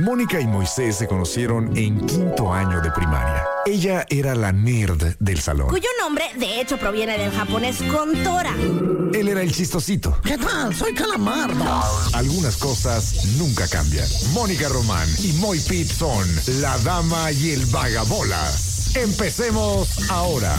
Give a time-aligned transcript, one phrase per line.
[0.00, 3.44] Mónica y Moisés se conocieron en quinto año de primaria.
[3.66, 5.68] Ella era la nerd del salón.
[5.68, 8.54] Cuyo nombre, de hecho, proviene del japonés Kontora.
[9.12, 10.16] Él era el chistosito.
[10.22, 10.72] ¿Qué tal?
[10.72, 11.64] Soy Calamardo.
[12.14, 14.06] Algunas cosas nunca cambian.
[14.34, 16.24] Mónica Román y Moy Pitt son
[16.60, 18.94] la dama y el vagabolas.
[18.94, 20.54] Empecemos ahora.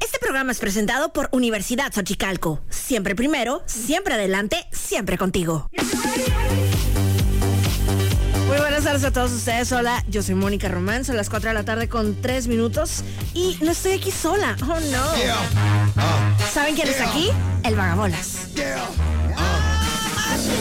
[0.00, 2.60] Este programa es presentado por Universidad Xochicalco.
[2.70, 5.70] Siempre primero, siempre adelante, siempre contigo.
[8.78, 9.72] Buenas tardes a todos ustedes.
[9.72, 11.04] Hola, yo soy Mónica Román.
[11.04, 13.02] Son las 4 de la tarde con 3 minutos.
[13.34, 14.56] Y no estoy aquí sola.
[14.62, 15.04] Oh, no.
[16.52, 17.28] ¿Saben quién está aquí?
[17.64, 18.50] El Vagabolas.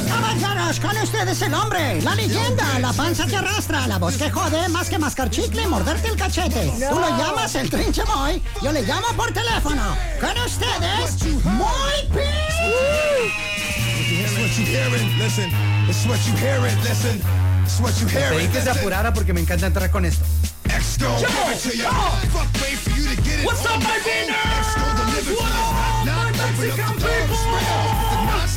[0.07, 4.67] Caballeros, con ustedes el hombre, la leyenda, la panza que arrastra, la voz que jode
[4.69, 6.73] más que mascar chicle y morderte el cachete.
[6.89, 9.95] Tú lo llamas el trinche boy, yo le llamo por teléfono.
[10.19, 11.67] Con ustedes, muy
[15.89, 17.56] It's
[18.29, 20.23] Pedí que se apurara porque me encanta entrar con esto.
[23.43, 24.47] What's up, my Oh.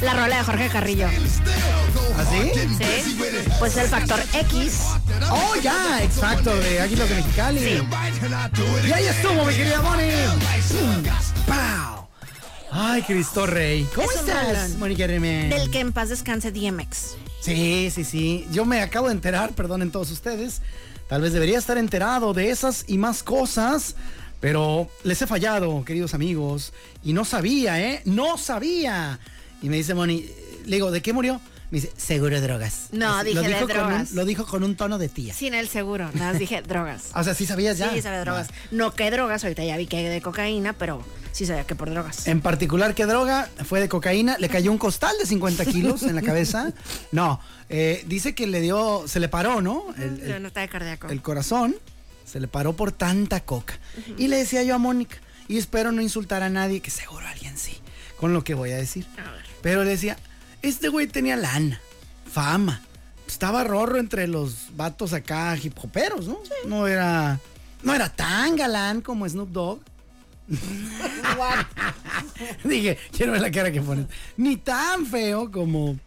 [0.02, 1.08] La rola de Jorge Carrillo.
[2.18, 2.50] ¿Así?
[2.78, 3.18] Sí.
[3.58, 4.80] Pues el factor X.
[5.30, 7.60] Oh, ya, exacto, de Águilas de Mexicali.
[8.86, 10.10] Y ahí estuvo, mi querida Moni.
[11.46, 12.08] ¡Pow!
[12.72, 13.86] Ay, Cristo Rey.
[13.94, 15.50] ¿Cómo Es estás, Remen?
[15.50, 17.16] Del que en paz descanse DMX.
[17.40, 18.46] Sí, sí, sí.
[18.52, 20.60] Yo me acabo de enterar, perdonen todos ustedes.
[21.08, 23.96] Tal vez debería estar enterado de esas y más cosas.
[24.40, 26.72] Pero les he fallado, queridos amigos.
[27.02, 28.02] Y no sabía, ¿eh?
[28.04, 29.18] No sabía.
[29.62, 30.26] Y me dice Moni,
[30.66, 31.40] le digo, ¿de qué murió?
[31.70, 32.88] Me dice, seguro de drogas.
[32.92, 34.10] No, Así, dije lo de dijo con un- drogas.
[34.12, 35.32] lo dijo con un tono de tía.
[35.34, 36.10] Sin el seguro.
[36.14, 37.04] Nada más dije drogas.
[37.14, 37.92] O sea, sí sabías ya.
[37.92, 38.48] Sí, sabe drogas.
[38.48, 38.54] Va.
[38.72, 42.26] No que drogas, ahorita ya vi que de cocaína, pero sí sabía que por drogas.
[42.26, 43.48] En particular, ¿qué droga?
[43.64, 44.36] Fue de cocaína.
[44.38, 46.72] Le cayó un costal de 50 kilos en la cabeza.
[47.12, 49.84] No, eh, dice que le dio, se le paró, ¿no?
[49.96, 51.08] El, Pero el- no está de cardíaco.
[51.08, 51.76] el corazón
[52.24, 53.78] se le paró por tanta coca.
[54.18, 57.56] Y le decía yo a Mónica, y espero no insultar a nadie, que seguro alguien
[57.56, 57.76] sí,
[58.18, 59.06] con lo que voy a decir.
[59.24, 59.44] A ver.
[59.62, 60.16] Pero le decía,
[60.62, 61.80] este güey tenía lana,
[62.30, 62.80] fama.
[63.26, 66.40] Estaba rorro entre los vatos acá hip hoperos, ¿no?
[66.66, 67.38] No era.
[67.82, 69.80] No era tan galán como Snoop Dogg.
[72.64, 74.06] Dije, quiero ver la cara que pones.
[74.36, 75.98] Ni tan feo como.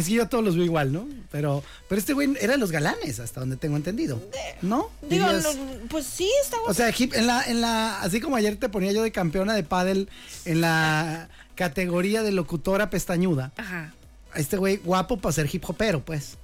[0.00, 1.06] Es que yo a todos los veo igual, ¿no?
[1.30, 4.22] Pero, pero este güey era de los galanes, hasta donde tengo entendido.
[4.62, 4.88] ¿No?
[5.08, 8.56] Digo, Dirías- no, pues sí, está o sea, en la, en la, así como ayer
[8.56, 10.08] te ponía yo de campeona de pádel
[10.44, 13.52] en la categoría de locutora pestañuda.
[13.56, 13.92] Ajá.
[14.34, 16.36] Este güey guapo para ser hip hopero, pues.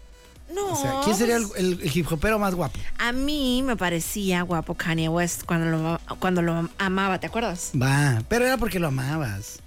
[0.53, 0.73] No.
[0.73, 2.79] O sea, ¿quién sería el, pues, el- el hip hopero más guapo?
[2.99, 7.73] A mí me parecía guapo Kanye West cuando lo, cuando lo amaba, ¿te acuerdas?
[7.81, 9.61] Va, pero era porque lo amabas.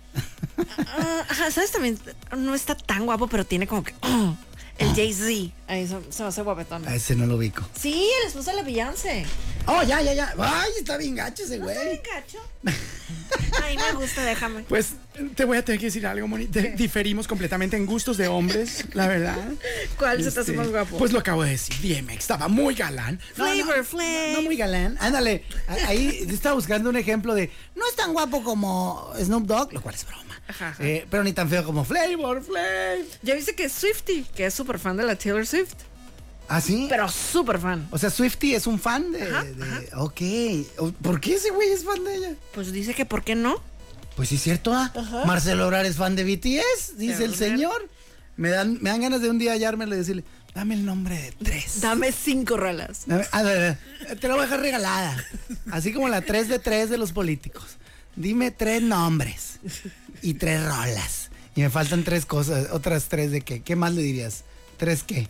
[0.77, 1.99] Ah, ajá, ¿sabes también?
[2.37, 3.93] No está tan guapo, pero tiene como que.
[4.01, 4.35] oh,
[4.77, 5.53] el Jay-Z.
[5.67, 6.87] Ahí se, se me hace guapetón.
[6.87, 7.67] A ese no lo ubico.
[7.77, 9.25] Sí, el esposo de la Beyoncé.
[9.65, 10.33] Oh, ya, ya, ya.
[10.37, 12.11] Ay, está bien gacho ese ¿No está bien güey.
[12.21, 12.39] cacho?
[13.63, 14.63] Ay, me gusta, déjame.
[14.63, 14.93] Pues
[15.35, 16.45] te voy a tener que decir algo, Moni.
[16.47, 19.37] Diferimos completamente en gustos de hombres, la verdad.
[19.97, 20.97] ¿Cuál se te hace Este, más guapo?
[20.97, 21.75] Pues lo acabo de decir.
[21.81, 23.19] DMX estaba muy galán.
[23.37, 24.33] No, no, Flavor Flav.
[24.33, 24.97] No muy galán.
[24.99, 25.43] Ándale.
[25.87, 27.49] Ahí estaba buscando un ejemplo de.
[27.75, 30.23] No es tan guapo como Snoop Dogg, lo cual es broma.
[30.47, 30.83] Ajá, ajá.
[30.83, 32.99] Eh, pero ni tan feo como Flavor Flav.
[33.21, 35.73] Ya viste que es Swifty, que es súper fan de la Taylor Swift.
[36.51, 36.87] ¿Ah, sí?
[36.89, 37.87] Pero súper fan.
[37.91, 39.21] O sea, Swifty es un fan de.
[39.21, 40.91] Ajá, de- Ok.
[41.03, 42.33] ¿Por qué ese güey es fan de ella?
[42.55, 43.61] Pues dice que ¿por qué no?
[44.19, 44.91] Pues sí, es cierto, ¿ah?
[45.25, 47.87] Marcelo Obrar es fan de BTS, dice el señor.
[48.35, 51.31] Me dan, me dan ganas de un día hallármelo y decirle, dame el nombre de
[51.41, 51.79] tres.
[51.79, 53.03] Dame cinco rolas.
[53.05, 53.77] Dame- a ver,
[54.19, 55.25] te lo voy a dejar regalada.
[55.71, 57.77] Así como la 3 de 3 de los políticos.
[58.17, 59.59] Dime tres nombres
[60.21, 61.29] y tres rolas.
[61.55, 63.61] Y me faltan tres cosas, otras tres de qué.
[63.61, 64.43] ¿Qué más le dirías?
[64.75, 65.29] ¿Tres qué?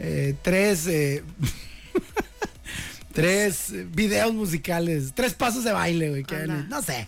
[0.00, 0.88] Eh, tres...
[0.88, 1.22] eh,
[3.12, 5.12] tres eh, videos musicales.
[5.14, 6.24] Tres pasos de baile, güey.
[6.24, 7.06] que No sé.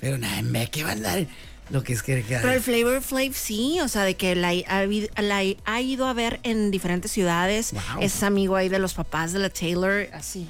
[0.00, 1.26] Pero nada, me que va a dar
[1.70, 2.24] lo que es que...
[2.26, 6.06] Pero el Flavor Flav sí, o sea, de que la, ha habido- la ha ido
[6.06, 7.72] a ver en diferentes ciudades.
[7.72, 7.82] Wow.
[8.02, 10.46] Es amigo ahí de los papás de la Taylor, así.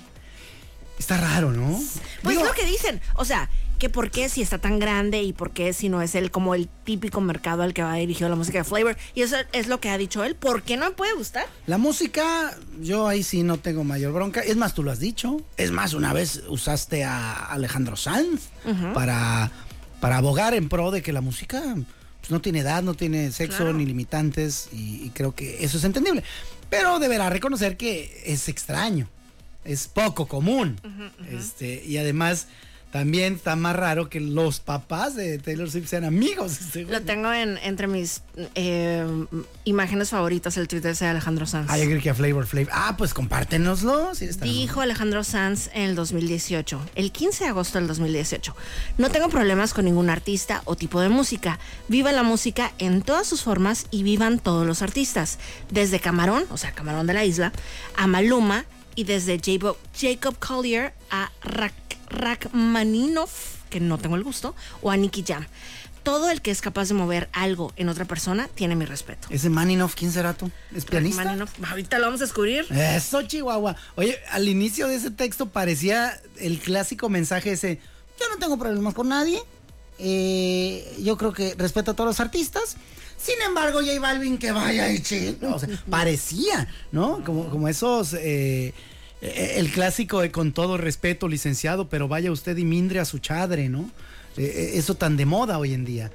[0.98, 1.80] Está raro, ¿no?
[2.22, 3.00] Pues Digo, es lo que dicen.
[3.14, 6.14] O sea, que por qué si está tan grande y por qué si no es
[6.14, 8.96] él como el típico mercado al que va dirigido la música de Flavor.
[9.14, 10.34] Y eso es lo que ha dicho él.
[10.34, 11.46] ¿Por qué no me puede gustar?
[11.66, 14.40] La música, yo ahí sí no tengo mayor bronca.
[14.40, 15.40] Es más, tú lo has dicho.
[15.56, 18.48] Es más, una vez usaste a Alejandro Sanz
[18.94, 19.50] para,
[20.00, 21.62] para abogar en pro de que la música
[22.20, 23.74] pues, no tiene edad, no tiene sexo Claro.
[23.74, 24.68] ni limitantes.
[24.72, 26.24] Y, y creo que eso es entendible.
[26.70, 29.08] Pero deberá reconocer que es extraño.
[29.64, 30.80] Es poco común.
[31.30, 32.46] Este, y además
[32.90, 36.58] también está más raro que los papás de Taylor Swift sean amigos.
[36.88, 38.22] Lo tengo en, entre mis
[38.54, 39.06] eh,
[39.64, 41.68] imágenes favoritas, el tweet ese de Alejandro Sanz.
[41.70, 42.68] Ah, yo creo que a Flavor Flav.
[42.72, 44.12] Ah, pues compártenoslo.
[44.12, 48.56] tan Dijo Alejandro Sanz en el 2018, el 15 de agosto del 2018.
[48.96, 51.58] No tengo problemas con ningún artista o tipo de música.
[51.88, 55.38] Viva la música en todas sus formas y vivan todos los artistas.
[55.70, 57.52] Desde Camarón, o sea, Camarón de la isla,
[57.96, 58.64] a Maluma
[58.94, 61.72] y desde Jacob, Jacob Collier a Rak,
[62.10, 65.46] Rachmaninoff, que no tengo el gusto, o a Nicky Jam.
[66.02, 69.28] Todo el que es capaz de mover algo en otra persona tiene mi respeto.
[69.30, 70.50] Ese Maninoff, ¿quién será tú?
[70.74, 71.22] ¿Es pianista?
[71.22, 72.66] Rachmaninoff, ahorita lo vamos a descubrir.
[72.70, 73.76] Eso, Chihuahua.
[73.96, 77.80] Oye, al inicio de ese texto parecía el clásico mensaje ese,
[78.18, 79.42] yo no tengo problemas con nadie,
[79.98, 82.76] eh, yo creo que respeto a todos los artistas,
[83.18, 85.38] sin embargo, J Balvin que vaya y ching.
[85.42, 87.22] O sea, parecía, ¿no?
[87.24, 88.14] Como, como esos...
[88.14, 88.72] eh,
[89.20, 93.68] el clásico de con todo respeto, licenciado, pero vaya usted y mindre a su chadre,
[93.68, 93.90] ¿no?
[94.36, 96.10] Eh, eh, eso tan de moda hoy en día.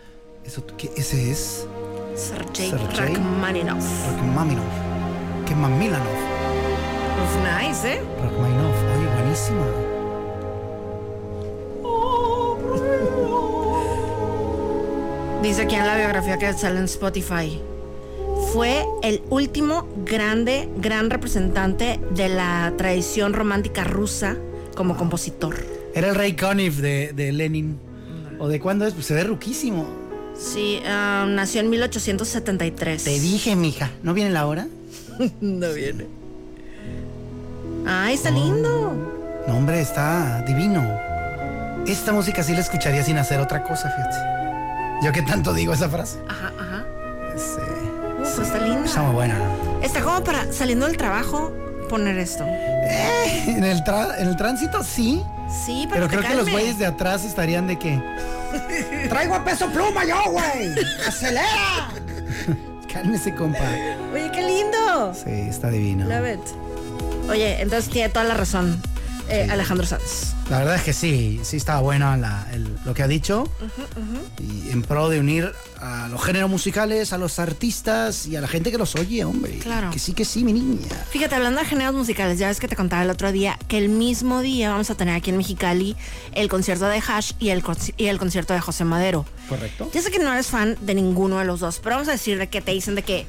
[0.46, 1.68] Eso, ¿qué, ese es
[2.16, 3.86] Sergei Sergei Rachmaninoff.
[4.08, 5.46] Rachmaninov.
[5.46, 6.08] Que Mamilanov.
[7.18, 8.02] Pues nice, ¿eh?
[8.22, 8.74] Rachmaninov.
[8.96, 9.66] Oye, buenísima.
[15.42, 17.62] Dice aquí en la biografía que sale en Spotify.
[18.52, 24.38] Fue el último grande, gran representante de la tradición romántica rusa
[24.76, 25.56] como compositor.
[25.96, 27.80] Era el rey Conniff de, de Lenin.
[28.40, 28.94] ¿O de cuándo es?
[28.94, 29.88] Pues se ve ruquísimo.
[30.38, 33.04] Sí, ah, nació en 1873.
[33.04, 33.92] Te dije, mija.
[34.02, 34.68] ¿No viene la hora?
[35.42, 36.08] No viene.
[37.86, 38.94] Ay, está lindo.
[39.48, 40.82] No, hombre, está divino.
[41.86, 44.16] Esta música sí la escucharía sin hacer otra cosa, fíjate.
[45.04, 46.18] Yo que tanto digo esa frase.
[46.30, 46.86] Ajá, ajá.
[47.36, 47.58] Es,
[48.34, 48.86] Uf, está linda.
[48.86, 49.36] está muy buena.
[49.82, 51.52] Está como para saliendo del trabajo
[51.90, 52.44] poner esto.
[52.48, 55.24] Eh, en, el tra- en el tránsito sí,
[55.66, 58.02] Sí, pero pero, creo que los güeyes de atrás estarían de que.
[59.10, 60.74] Traigo a peso pluma yo, güey.
[61.08, 61.90] ¡Acelera!
[62.94, 63.60] Cálmese, compa.
[64.14, 65.14] Oye, qué lindo.
[65.14, 66.06] Sí, está divino.
[66.06, 67.30] Love it.
[67.30, 68.82] Oye, entonces tiene toda la razón
[69.30, 70.34] eh, Alejandro Sanz.
[70.50, 73.46] La verdad es que sí, sí estaba bueno la- el- lo que ha dicho.
[74.40, 78.48] Y en pro de unir a los géneros musicales, a los artistas y a la
[78.48, 79.58] gente que los oye, hombre.
[79.60, 79.90] Claro.
[79.92, 80.88] Que sí, que sí, mi niña.
[81.10, 83.90] Fíjate, hablando de géneros musicales, ya ves que te contaba el otro día que el
[83.90, 85.96] mismo día vamos a tener aquí en Mexicali
[86.34, 89.26] el concierto de Hash y el, conci- y el concierto de José Madero.
[89.50, 89.90] ¿Correcto?
[89.94, 92.38] Ya sé que no eres fan de ninguno de los dos, pero vamos a decir
[92.38, 93.26] de que te dicen de que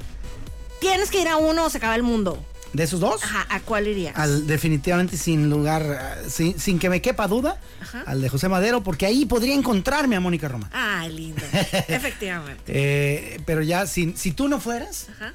[0.81, 2.39] tienes que ir a uno o se acaba el mundo.
[2.75, 3.23] ¿De esos dos?
[3.23, 4.17] Ajá, ¿a cuál irías?
[4.17, 8.03] Al, definitivamente sin lugar, eh, sin, sin que me quepa duda, Ajá.
[8.05, 10.69] al de José Madero, porque ahí podría encontrarme a Mónica Román.
[10.73, 11.43] Ay, lindo.
[11.89, 12.65] Efectivamente.
[12.67, 15.33] Eh, pero ya, sin, si tú no fueras, Ajá.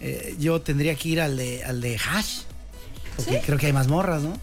[0.00, 2.42] eh, yo tendría que ir al de, al de Hash.
[3.16, 3.40] Porque ¿Sí?
[3.44, 4.38] creo que hay más morras, ¿no?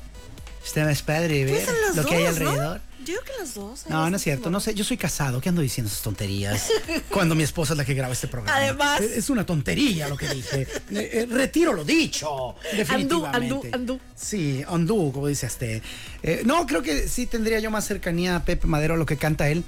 [0.65, 2.79] Usted es padre ver los lo que hay ¿no?
[3.05, 3.87] Yo creo que los dos.
[3.87, 6.69] No, no es cierto, no sé, yo soy casado, ¿qué ando diciendo esas tonterías?
[7.09, 8.57] Cuando mi esposa es la que graba este programa.
[8.57, 10.61] Además- Es es una tontería lo que dije.
[10.63, 12.55] Eh, eh, retiro lo dicho.
[12.75, 13.53] Definitivamente.
[13.55, 13.99] andú, andú.
[14.15, 15.81] Sí, andú, como dice este.
[16.23, 19.17] Eh, no, creo que sí tendría yo más cercanía a Pepe Madero a lo que
[19.17, 19.63] canta él.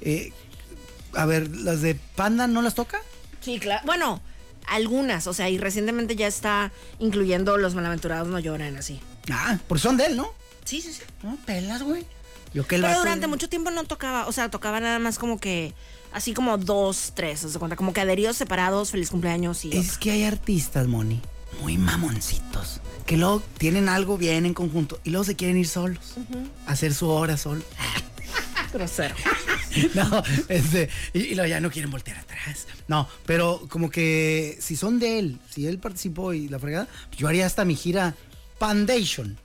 [0.00, 0.32] Eh,
[1.14, 3.00] a ver, ¿las de Panda no las toca?
[3.40, 3.82] Sí, claro.
[3.86, 4.20] Bueno,
[4.66, 9.00] algunas, o sea, y recientemente ya está incluyendo Los Malaventurados No Lloran, así.
[9.30, 10.32] Ah, porque son de él, ¿no?
[10.64, 11.02] Sí, sí, sí.
[11.22, 12.04] No, pelas, güey.
[12.52, 15.18] Yo que el Pero vato- durante mucho tiempo no tocaba, o sea, tocaba nada más
[15.18, 15.72] como que,
[16.12, 17.76] así como dos, tres, ¿se cuenta?
[17.76, 19.76] Como que adheridos separados, feliz cumpleaños y...
[19.76, 21.20] Es que hay artistas, Moni,
[21.60, 26.16] muy mamoncitos, que luego tienen algo bien en conjunto y luego se quieren ir solos,
[26.66, 27.62] a hacer su hora solo.
[28.72, 29.14] grosero.
[29.94, 32.66] no, este, y, y luego ya no quieren voltear atrás.
[32.88, 37.26] No, pero como que si son de él, si él participó y la fregada, yo
[37.28, 38.14] haría hasta mi gira
[38.58, 39.38] Pandation.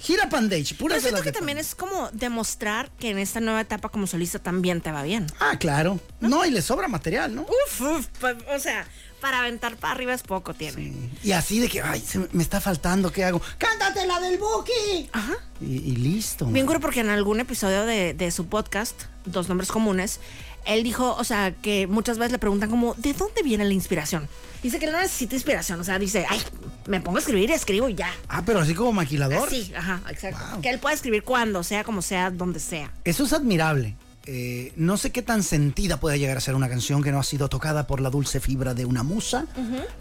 [0.00, 3.88] Gira Pandation, pura Pero siento que también es como demostrar que en esta nueva etapa
[3.88, 5.26] como solista también te va bien.
[5.40, 6.00] Ah, claro.
[6.20, 7.42] No, y le sobra material, ¿no?
[7.42, 8.86] Uf, uf, pa- o sea,
[9.20, 11.10] para aventar para arriba es poco tiene.
[11.22, 13.40] Y así de que, ay, se me- está faltando, ¿qué hago?
[13.58, 15.08] ¡Cántate la del Buki!
[15.12, 15.34] Ajá.
[15.60, 16.46] Y, y listo.
[16.46, 16.80] Bien man.
[16.80, 20.18] porque en algún episodio de, de su podcast, Dos Nombres Comunes,
[20.66, 24.28] él dijo, o sea, que muchas veces le preguntan como, ¿de dónde viene la inspiración?
[24.62, 26.40] Dice que no necesita inspiración, o sea, dice, ay,
[26.86, 28.10] me pongo a escribir y escribo y ya.
[28.28, 29.50] Ah, pero así como maquilador.
[29.50, 30.38] Sí, ajá, exacto.
[30.52, 30.60] Wow.
[30.60, 32.90] Que él puede escribir cuando sea, como sea, donde sea.
[33.04, 33.96] Eso es admirable.
[34.24, 37.24] Eh, no sé qué tan sentida puede llegar a ser una canción que no ha
[37.24, 39.46] sido tocada por la dulce fibra de una musa,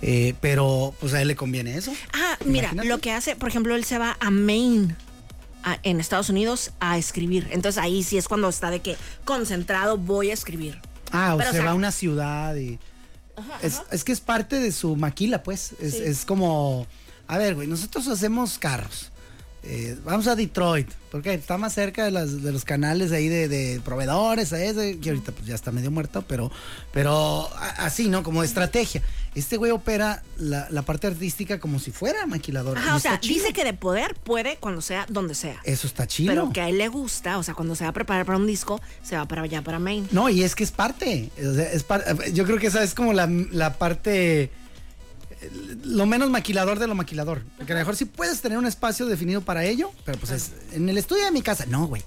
[0.04, 1.92] eh, pero pues a él le conviene eso.
[2.14, 2.88] Ah, mira, Imagínate.
[2.88, 4.96] lo que hace, por ejemplo, él se va a Maine.
[5.64, 7.48] A- en Estados Unidos a escribir.
[7.52, 10.80] Entonces ahí sí es cuando está de que concentrado voy a escribir.
[11.12, 12.80] Ah, o Pero, se o sea- va a una ciudad y...
[13.62, 15.74] es, es que es parte de su maquila, pues.
[15.80, 16.04] Es, Sí.
[16.04, 16.88] es como...
[17.28, 19.11] A ver, güey, nosotros hacemos carros.
[19.64, 23.48] Eh, vamos a Detroit, porque está más cerca de, las, de los canales ahí de,
[23.48, 26.52] de proveedores, ese, que ahorita pues ya está medio muerto, pero,
[26.92, 28.24] pero así, ¿no?
[28.24, 29.02] Como estrategia.
[29.34, 32.78] Este güey opera la, la parte artística como si fuera maquilador.
[32.78, 33.36] Ajá, o sea, chido.
[33.36, 35.62] dice que de poder puede cuando sea donde sea.
[35.64, 36.34] Eso está chido.
[36.34, 38.46] Pero que a él le gusta, o sea, cuando se va a preparar para un
[38.48, 40.08] disco, se va para allá, para Maine.
[40.12, 41.30] No, y es que es parte.
[41.38, 42.04] o sea, es par-
[42.34, 44.50] yo creo que esa es como la, la parte.
[45.84, 47.44] Lo menos maquilador de lo maquilador.
[47.58, 50.52] Porque a lo mejor sí puedes tener un espacio definido para ello, pero pues es
[50.74, 51.66] en el estudio de mi casa.
[51.66, 52.04] No, güey.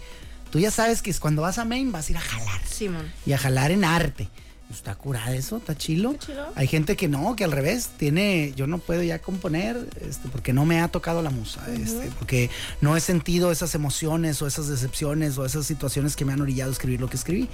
[0.51, 2.65] Tú ya sabes que es cuando vas a Maine vas a ir a jalar.
[2.65, 3.13] Simón.
[3.27, 4.29] Y a jalar en arte.
[4.71, 6.13] Está curada eso, está chilo.
[6.13, 6.47] Está chilo.
[6.55, 10.53] Hay gente que no, que al revés, tiene, yo no puedo ya componer, este, porque
[10.53, 12.51] no me ha tocado la musa, este, porque
[12.81, 16.71] no he sentido esas emociones o esas decepciones o esas situaciones que me han orillado
[16.71, 17.49] a escribir lo que escribí.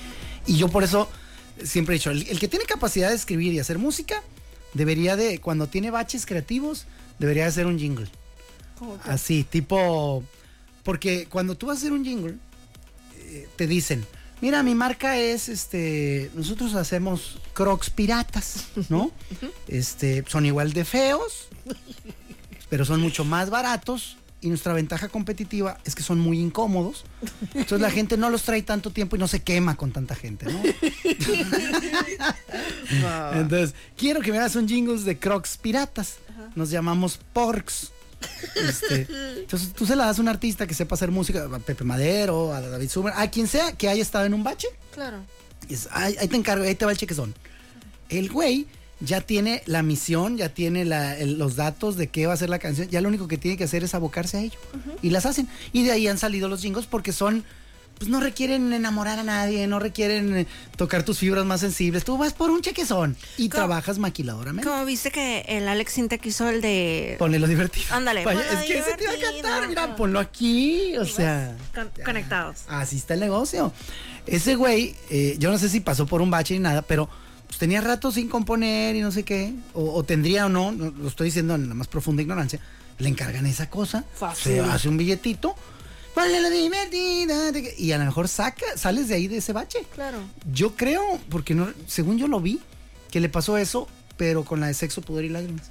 [0.47, 1.09] Y yo por eso
[1.65, 4.23] siempre he dicho, el, el que tiene capacidad de escribir y hacer música,
[4.75, 6.87] debería de, cuando tiene baches creativos,
[7.19, 8.09] debería de hacer un jingle.
[9.05, 10.25] Así, tipo,
[10.83, 12.37] porque cuando tú vas a hacer un jingle,
[13.17, 14.07] eh, te dicen,
[14.41, 19.11] mira, mi marca es, este, nosotros hacemos crocs piratas, ¿no?
[19.69, 21.49] Este, son igual de feos,
[22.69, 27.05] pero son mucho más baratos y nuestra ventaja competitiva es que son muy incómodos.
[27.55, 30.47] Entonces la gente no los trae tanto tiempo y no se quema con tanta gente,
[30.47, 30.63] ¿no?
[33.35, 36.17] Entonces, quiero que me hagas un jingles de crocs piratas.
[36.55, 37.93] Nos llamamos porks.
[38.55, 39.07] Este,
[39.41, 42.53] entonces tú se la das a un artista que sepa hacer música, a Pepe Madero,
[42.53, 44.69] a David Sumer, a quien sea que haya estado en un bache.
[44.93, 45.19] Claro.
[45.69, 47.35] Y es, ahí, ahí te encargo, ahí te va el chequezón.
[48.09, 48.67] El güey
[49.01, 52.51] ya tiene la misión, ya tiene la- el- los datos de qué va a ser
[52.51, 54.59] la canción, ya lo único que tiene que hacer es abocarse a ello.
[55.03, 55.49] Y las hacen.
[55.73, 57.45] Y de ahí han salido los jingles porque son,
[57.99, 62.03] pues no requieren enamorar a nadie, no requieren eh, tocar tus fibras más sensibles.
[62.05, 64.69] Tú vas por un chequezón y trabajas maquiladoramente.
[64.69, 67.87] Como viste que el Alex Sintek hizo el de Ponle lo divertido.
[67.91, 71.55] Ándale, Vaya, es que ese te iba a cantar, mira, ponlo aquí, o sea.
[71.75, 72.59] Con- conectados.
[72.69, 73.73] Así está el negocio.
[74.27, 77.09] Ese güey, eh, yo no sé si pasó por un bache ni nada, pero
[77.51, 80.93] pues, tenía rato sin componer y no sé qué, o, o tendría o no, no,
[80.93, 82.61] lo estoy diciendo en la más profunda ignorancia,
[82.99, 84.53] le encargan esa cosa, Fácil.
[84.53, 85.57] se hace un billetito,
[86.15, 89.81] la divertida, y a lo mejor saca, sales de ahí de ese bache.
[89.95, 90.19] Claro.
[90.53, 92.61] Yo creo, porque no, según yo lo vi,
[93.11, 95.71] que le pasó eso, pero con la de sexo, poder y lágrimas.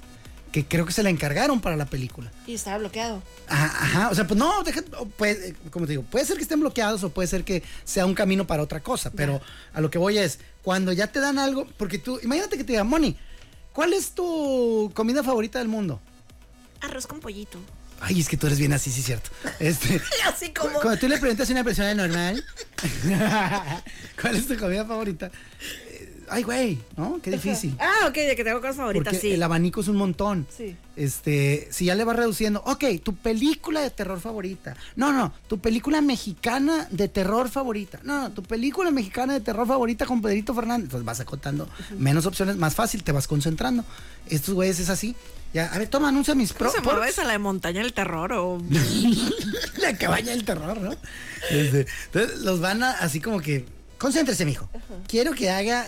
[0.52, 2.30] Que creo que se la encargaron para la película.
[2.46, 3.22] Y estaba bloqueado.
[3.48, 6.42] Ajá, ajá, o sea, pues no, deja, o puede, como te digo, puede ser que
[6.42, 9.40] estén bloqueados o puede ser que sea un camino para otra cosa, pero
[9.72, 12.72] a lo que voy es, cuando ya te dan algo, porque tú, imagínate que te
[12.72, 13.16] digan, Moni,
[13.72, 16.00] ¿cuál es tu comida favorita del mundo?
[16.80, 17.58] Arroz con pollito.
[18.00, 19.30] Ay, es que tú eres bien así, sí, cierto.
[19.58, 20.72] Este, Así como.
[20.80, 22.42] cuando tú le preguntas a una persona normal,
[24.20, 25.30] ¿cuál es tu comida favorita?
[26.30, 27.18] Ay, güey, ¿no?
[27.22, 27.76] Qué difícil.
[27.80, 29.32] Ah, ok, de que tengo cosas favoritas, Porque sí.
[29.34, 30.46] el abanico es un montón.
[30.56, 30.76] Sí.
[30.96, 34.76] Este, si ya le vas reduciendo, ok, tu película de terror favorita.
[34.96, 38.00] No, no, tu película mexicana de terror favorita.
[38.04, 40.84] No, no, tu película mexicana de terror favorita con Pedrito Fernández.
[40.84, 41.68] Entonces vas acotando
[41.98, 43.84] menos opciones, más fácil, te vas concentrando.
[44.28, 45.16] Estos güeyes es así.
[45.52, 46.80] Ya, a ver, toma, anuncia mis ¿Cómo pro.
[46.80, 48.62] se mueve esa la de montaña del terror o
[49.78, 50.92] La cabaña del terror, ¿no?
[51.50, 53.64] Este, entonces los van a, así como que,
[53.98, 54.68] concéntrese, mijo.
[55.08, 55.86] Quiero que haga,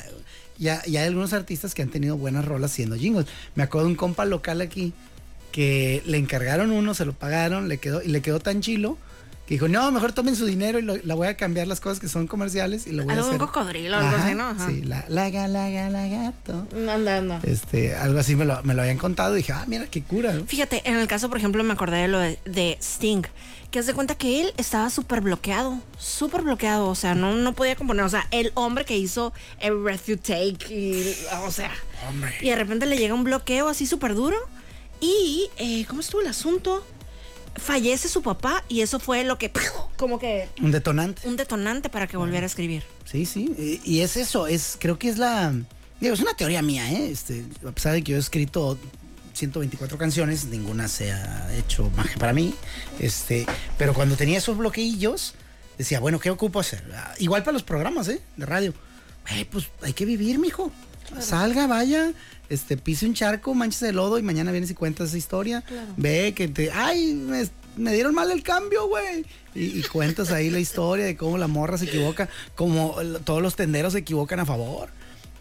[0.59, 3.27] ya, ya hay algunos artistas que han tenido buenas rolas siendo jingles.
[3.55, 4.93] Me acuerdo de un compa local aquí
[5.51, 8.97] que le encargaron uno, se lo pagaron, le quedó, y le quedó tan chilo
[9.47, 11.99] que dijo, no, mejor tomen su dinero y lo- la voy a cambiar las cosas
[11.99, 13.43] que son comerciales y lo voy a Algo de hacer.
[13.43, 14.45] un cocodrilo, algo así, ¿no?
[14.49, 14.69] Ajá.
[14.69, 16.67] Sí, la, la, la, ga- la gato.
[16.89, 17.41] Anda, anda.
[17.43, 20.33] Este, algo así me lo, me lo habían contado y dije, ah, mira, qué cura,
[20.33, 20.47] ¿no?
[20.47, 23.23] Fíjate, en el caso, por ejemplo, me acordé de lo de, de Sting,
[23.73, 27.75] que hace cuenta que él estaba súper bloqueado, súper bloqueado, o sea, no, no podía
[27.75, 31.73] componer, o sea, el hombre que hizo Every Breath You Take, y, o sea,
[32.09, 32.33] Hombre.
[32.43, 34.37] y de repente le llega un bloqueo así súper duro,
[35.01, 36.87] y, eh, ¿cómo estuvo el asunto?
[37.57, 39.53] Fallece su papá, y eso fue lo que,
[39.97, 41.27] como que, Un detonante.
[41.29, 42.83] un detonante para que volviera a escribir.
[43.05, 45.53] Sí, sí, y, es eso, es, creo que es la,
[46.01, 47.11] digo, es una teoría mía, ¿eh?
[47.11, 48.79] Este, a pesar de que yo he escrito
[49.35, 52.55] 124 canciones, ninguna se ha hecho magia para mí,
[52.99, 53.47] este,
[53.79, 55.35] pero cuando tenía esos bloqueillos,
[55.79, 56.83] decía, bueno, ¿qué ocupo hacer?
[56.95, 58.21] Ah, Igual para los programas, ¿eh?
[58.37, 58.73] De radio.
[59.31, 60.73] Eh, pues hay que vivir, mijo.
[61.21, 62.13] Salga, vaya,
[62.49, 65.65] este, pise un charco, manches de lodo y mañana vienes y cuentas esa historia.
[65.97, 69.25] Ve que te, ay, me, me dieron mal el cambio, güey.
[69.55, 73.57] Y, y cuentas ahí la historia de cómo la morra se equivoca, como todos los
[73.57, 74.91] tenderos se equivocan a favor.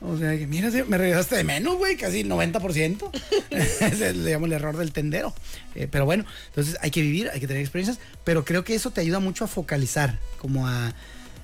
[0.04, 3.10] O sea, que mira, me regresaste de menos, güey, casi 90%.
[3.52, 5.34] Ese le llamo el error del tendero.
[5.76, 8.90] Eh, pero bueno, entonces hay que vivir, hay que tener experiencias, pero creo que eso
[8.90, 10.94] te ayuda mucho a focalizar, como a...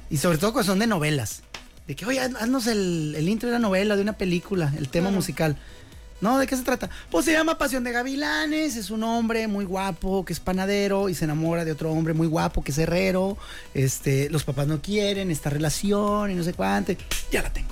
[0.10, 1.44] Y sobre todo cuando son de novelas.
[1.88, 4.90] De que, oye, haz- haznos el, el intro de una novela, de una película, el
[4.90, 5.56] tema musical.
[6.20, 6.90] No, ¿de qué se trata?
[7.12, 11.16] Pues se llama Pasión de Gavilanes, es un hombre muy guapo que es panadero y
[11.16, 13.38] se enamora de otro hombre muy guapo que es herrero.
[13.76, 16.94] Este, los papás no quieren esta relación y no sé cuánto.
[17.32, 17.70] Ya la tengo.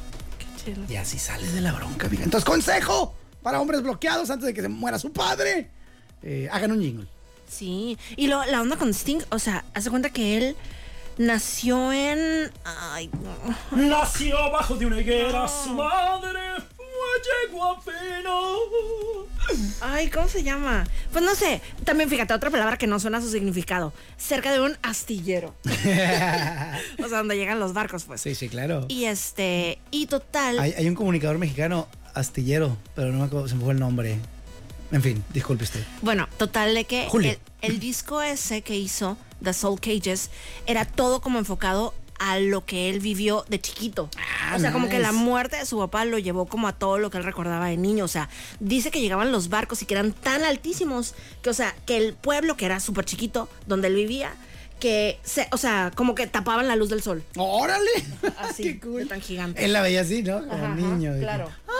[0.89, 2.23] Y así sales de la bronca, mija.
[2.23, 5.69] Entonces, consejo para hombres bloqueados antes de que se muera su padre.
[6.23, 7.07] eh, hagan un jingle.
[7.49, 10.55] Sí, y lo- la onda con Sting, o sea, hace cuenta que él
[11.17, 12.51] nació en...
[12.63, 13.77] Ay, no.
[13.77, 16.39] Nació bajo de una higuera, su madre
[16.75, 16.85] fue.
[19.81, 20.85] Ay, ¿cómo se llama?
[21.11, 21.61] Pues no sé.
[21.83, 23.93] También fíjate, otra palabra que no suena a su significado.
[24.17, 25.53] Cerca de un astillero.
[25.65, 28.21] o sea, donde llegan los barcos, pues.
[28.21, 28.85] Sí, sí, claro.
[28.87, 30.59] Y este, y total.
[30.59, 34.17] Hay, hay un comunicador mexicano, astillero, pero no me acuerdo, se me fue el nombre.
[34.95, 35.83] En fin, disculpe usted.
[36.01, 37.31] Bueno, total de que Julio.
[37.61, 40.29] el, el disco ese que hizo, The Soul Cages,
[40.67, 44.09] era todo como enfocado a lo que él vivió de chiquito.
[44.55, 47.09] o sea, como que la muerte de su papá lo llevó como a todo lo
[47.09, 48.05] que él recordaba de niño.
[48.05, 48.29] O sea,
[48.61, 52.13] dice que llegaban los barcos y que eran tan altísimos que, o sea, que el
[52.13, 54.33] pueblo que era súper chiquito, donde él vivía,
[54.79, 57.21] que, se, o sea, como que tapaban la luz del sol.
[57.35, 57.91] ¡Órale!
[58.37, 59.09] Así, ¡Qué cool!
[59.09, 59.65] tan gigante.
[59.65, 60.39] Él la veía así, ¿no?
[60.47, 61.11] Como Ajá, niño.
[61.19, 61.49] claro.
[61.67, 61.71] ¡Ah,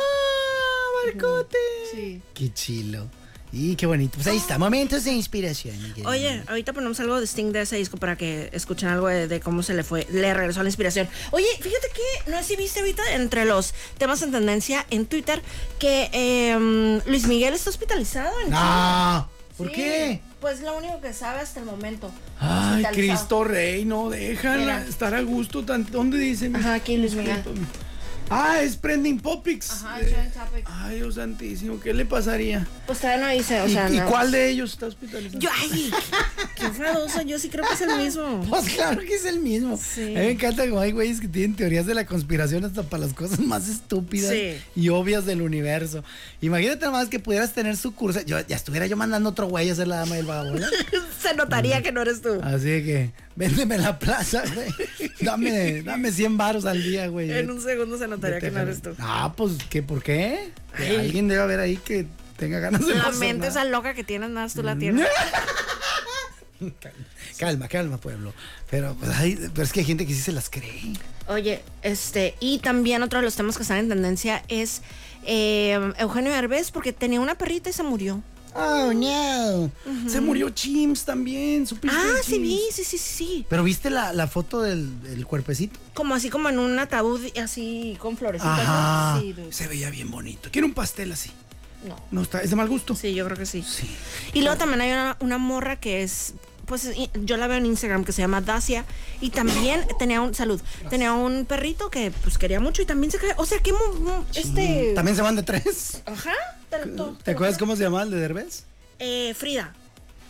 [1.94, 2.22] Sí.
[2.34, 3.08] ¡Qué chilo!
[3.52, 4.16] Y qué bonito.
[4.16, 5.82] Pues ahí está, momentos de inspiración.
[5.82, 6.10] mi querido.
[6.10, 9.40] Oye, ahorita ponemos algo de Sting de ese disco para que escuchen algo de, de
[9.40, 11.08] cómo se le fue, le regresó la inspiración.
[11.32, 15.42] Oye, fíjate que, no sé si viste ahorita entre los temas en tendencia en Twitter
[15.80, 19.30] que eh, Luis Miguel está hospitalizado en ¡No!
[19.58, 20.22] ¿Por Sí, qué?
[20.42, 22.12] Pues lo único que sabe hasta el momento.
[22.42, 22.84] Ay.
[22.92, 24.86] Cristo Rey, no déjala Mira.
[24.86, 25.64] estar a gusto.
[25.64, 26.52] tan- ¿Dónde dice?
[26.54, 27.42] Ajá, aquí Luis Miguel.
[28.30, 29.72] Ah, es Prending Topics.
[29.72, 30.70] Ajá, Eh, Trending Topics.
[30.72, 32.68] Ay, Dios santísimo, ¿qué le pasaría?
[32.88, 34.06] Pues todavía no dice, o ¿Y, sea, y no.
[34.08, 35.40] cuál de ellos está hospitalizado?
[35.40, 35.92] Yo, ay,
[36.56, 38.46] qué enfadoso, yo sí creo que es el mismo.
[38.50, 39.78] Pues claro que es el mismo.
[39.78, 40.02] Sí.
[40.02, 43.04] A mí me encanta como hay güeyes que tienen teorías de la conspiración hasta para
[43.06, 44.58] las cosas más estúpidas Sí.
[44.76, 46.04] y obvias del universo.
[46.42, 48.22] Imagínate nada más que pudieras tener su curso.
[48.22, 50.66] Yo ya estuviera yo mandando otro güey a hacer la dama del vagabundo.
[51.22, 52.40] Se notaría que no eres tú.
[52.44, 55.12] Así que, véndeme la plaza, güey.
[55.22, 57.32] Dame, dame 100 varos al día, güey.
[57.32, 58.96] En un segundo se notaría que no eres tú.
[59.00, 59.84] Ah, pues, ¿qué?
[59.84, 60.52] ¿Por qué?
[60.74, 60.96] Ay.
[60.96, 62.06] Alguien debe haber ahí que
[62.38, 65.08] tenga ganas de La mente esa loca que tienes, nada, tú la tienes.
[67.38, 68.34] Calma, calma, pueblo.
[68.70, 70.94] Pero, pues, ay, pero es que hay gente que sí se las cree.
[71.28, 74.82] Oye, este, y también otro de los temas que están en tendencia es
[75.26, 78.24] eh, Eugenio Derbez porque tenía una perrita y se murió.
[78.56, 79.70] Oh, no.
[80.10, 81.98] Se murió Chims también, ¿supiste?
[82.00, 83.46] Ah, sí vi, sí, sí, sí.
[83.50, 85.78] Pero viste la, la foto del, del cuerpecito.
[85.94, 88.60] Como así como en un ataúd así con florecitas.
[88.60, 89.20] Ajá.
[89.20, 89.36] Sí.
[89.52, 90.50] Se veía bien bonito.
[90.52, 91.32] Quiero un pastel así.
[91.86, 91.98] No.
[92.12, 92.96] No está, es de mal gusto.
[92.96, 93.62] Sí, yo creo que sí.
[93.62, 93.90] Sí.
[94.34, 96.34] Y luego también hay una, una morra que es,
[96.66, 98.86] pues yo la veo en Instagram que se llama Dacia
[99.22, 103.20] y también tenía un, salud, tenía un perrito que pues quería mucho y también se
[103.38, 103.74] o sea, que
[104.34, 104.94] este...
[104.96, 106.02] También se van de tres.
[106.06, 106.34] Ajá.
[106.82, 108.64] Te lo- te lo- ¿Te acuerdas cómo se llamaba el de Derbez?
[109.00, 109.74] Eh, Frida.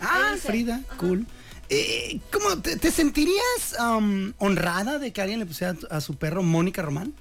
[0.02, 0.36] Ah.
[0.42, 1.26] Frida, cool.
[1.70, 6.44] Eh, ¿Cómo te, te sentirías um, honrada de que alguien le pusiera a su perro
[6.44, 7.14] Mónica Román?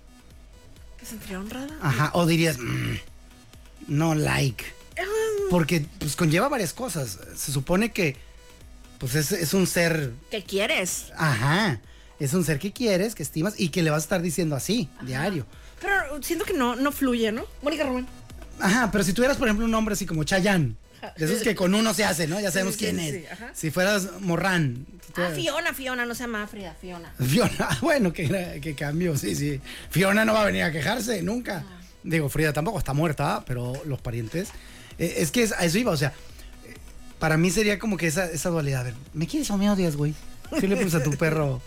[1.01, 1.77] ¿Te sentiría honrada?
[1.81, 2.97] Ajá, o dirías, "Mm,
[3.89, 4.65] no like.
[5.51, 7.19] Porque pues conlleva varias cosas.
[7.37, 8.17] Se supone que
[8.99, 11.07] pues es, es un ser, ¿Qué quieres?
[11.17, 11.81] ajá,
[12.19, 14.89] es un ser que quieres, que estimas y que le vas a estar diciendo así,
[15.03, 15.47] diario.
[15.81, 17.45] Pero siento que no, no fluye, ¿no?
[17.63, 18.07] Mónica Román.
[18.61, 20.75] Ajá, pero si tuvieras, por ejemplo, un nombre así como Chayanne,
[21.19, 22.41] de esos que con uno se hace, ¿no?
[22.41, 23.15] Ya sabemos sí, quién sí, es.
[23.15, 23.45] sí.
[23.55, 24.87] Si fueras Morrán.
[25.17, 27.13] Ah, Fiona, Fiona, no se llama Frida, Fiona.
[27.25, 29.61] Fiona, bueno, que, que cambio, sí, sí.
[29.91, 31.63] Fiona no va a venir a quejarse nunca.
[32.03, 34.49] Digo, Frida tampoco está muerta, pero los parientes.
[34.99, 36.13] eh, es que es- a eso iba, o sea,
[36.67, 36.75] eh,
[37.19, 38.81] para mí sería como que esa, esa dualidad.
[38.81, 40.15] A ver, ¿me quieres o me odias, güey?
[40.61, 41.61] ¿Qué le pones a tu perro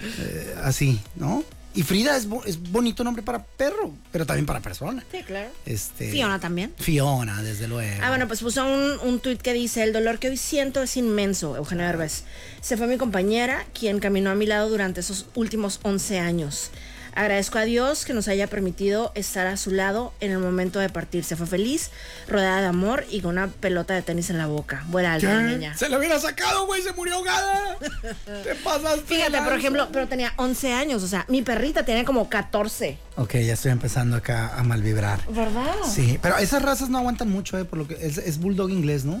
[0.00, 1.44] eh, así, no?
[1.74, 5.04] Y Frida es, bo- es bonito nombre para perro, pero también para persona.
[5.12, 5.50] Sí, claro.
[5.66, 6.72] Este, Fiona también.
[6.78, 8.00] Fiona, desde luego.
[8.02, 10.96] Ah, bueno, pues puso un, un tuit que dice, el dolor que hoy siento es
[10.96, 12.24] inmenso, Eugenio Derbez.
[12.60, 16.70] Se fue mi compañera, quien caminó a mi lado durante esos últimos 11 años.
[17.18, 20.88] Agradezco a Dios que nos haya permitido estar a su lado en el momento de
[20.88, 21.24] partir.
[21.24, 21.90] Se fue feliz,
[22.28, 24.84] rodeada de amor y con una pelota de tenis en la boca.
[24.86, 25.76] Buena alta, niña.
[25.76, 27.76] Se lo hubiera sacado, güey, se murió ahogada.
[28.44, 29.02] Te pasaste.
[29.04, 32.96] Fíjate, por ejemplo, pero tenía 11 años, o sea, mi perrita tiene como 14.
[33.16, 35.20] Ok, ya estoy empezando acá a mal vibrar.
[35.28, 35.74] ¿Verdad?
[35.92, 37.64] Sí, pero esas razas no aguantan mucho, ¿eh?
[37.64, 39.20] Por lo que es, es bulldog inglés, ¿no?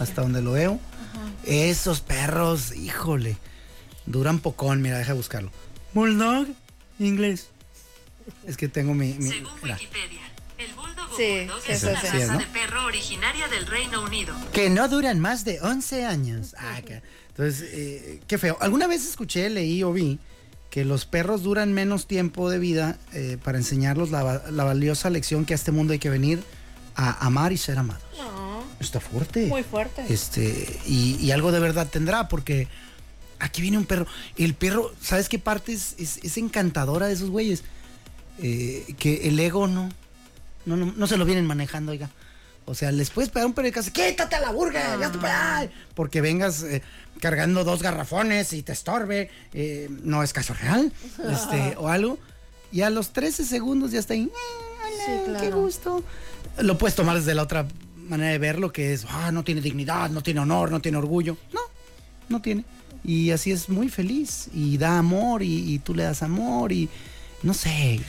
[0.00, 0.80] Hasta donde lo veo.
[1.44, 3.36] Esos perros, híjole,
[4.04, 4.82] duran pocón.
[4.82, 5.52] Mira, deja buscarlo.
[5.92, 6.48] Bulldog
[6.98, 7.48] inglés.
[8.46, 9.14] Es que tengo mi.
[9.14, 9.52] mi- Según.
[9.62, 10.20] Wikipedia,
[10.58, 12.38] el bulldog Sí, bulldog es una sí, raza ¿no?
[12.38, 14.34] de perro originaria del Reino Unido.
[14.52, 16.54] Que no duran más de 11 años.
[16.58, 17.02] Ah, acá.
[17.28, 18.56] Entonces, eh, qué feo.
[18.60, 20.18] Alguna vez escuché, leí o vi
[20.70, 25.10] que los perros duran menos tiempo de vida eh, para enseñarlos la, va- la valiosa
[25.10, 26.42] lección que a este mundo hay que venir
[26.96, 28.02] a amar y ser amados.
[28.80, 29.46] Está fuerte.
[29.46, 30.04] Muy fuerte.
[30.08, 32.68] Este, y, y algo de verdad tendrá, porque
[33.44, 34.06] aquí viene un perro.
[34.36, 37.62] El perro, ¿sabes qué parte es, es- es encantadora de esos güeyes?
[38.40, 39.88] Eh, que el ego no,
[40.66, 42.10] no, no, no se lo vienen manejando, oiga.
[42.66, 45.70] O sea, les puedes pegar un perro de casa, quítate a la burga, ya allá",
[45.94, 46.82] Porque vengas eh,
[47.20, 49.30] cargando dos garrafones y te estorbe.
[49.52, 50.90] eh, no es caso real.
[51.30, 52.18] Este, o algo.
[52.72, 54.30] Y a los 13 segundos ya está ahí.
[55.08, 56.02] "Eh, hola, qué gusto.
[56.58, 57.66] Lo puedes tomar desde la otra
[58.08, 61.36] manera de verlo, que es, ah, no tiene dignidad, no tiene honor, no tiene orgullo.
[61.52, 61.60] No,
[62.30, 62.64] no tiene.
[63.04, 66.88] Y así es muy feliz y da amor y, y tú le das amor y
[67.44, 68.00] no sé,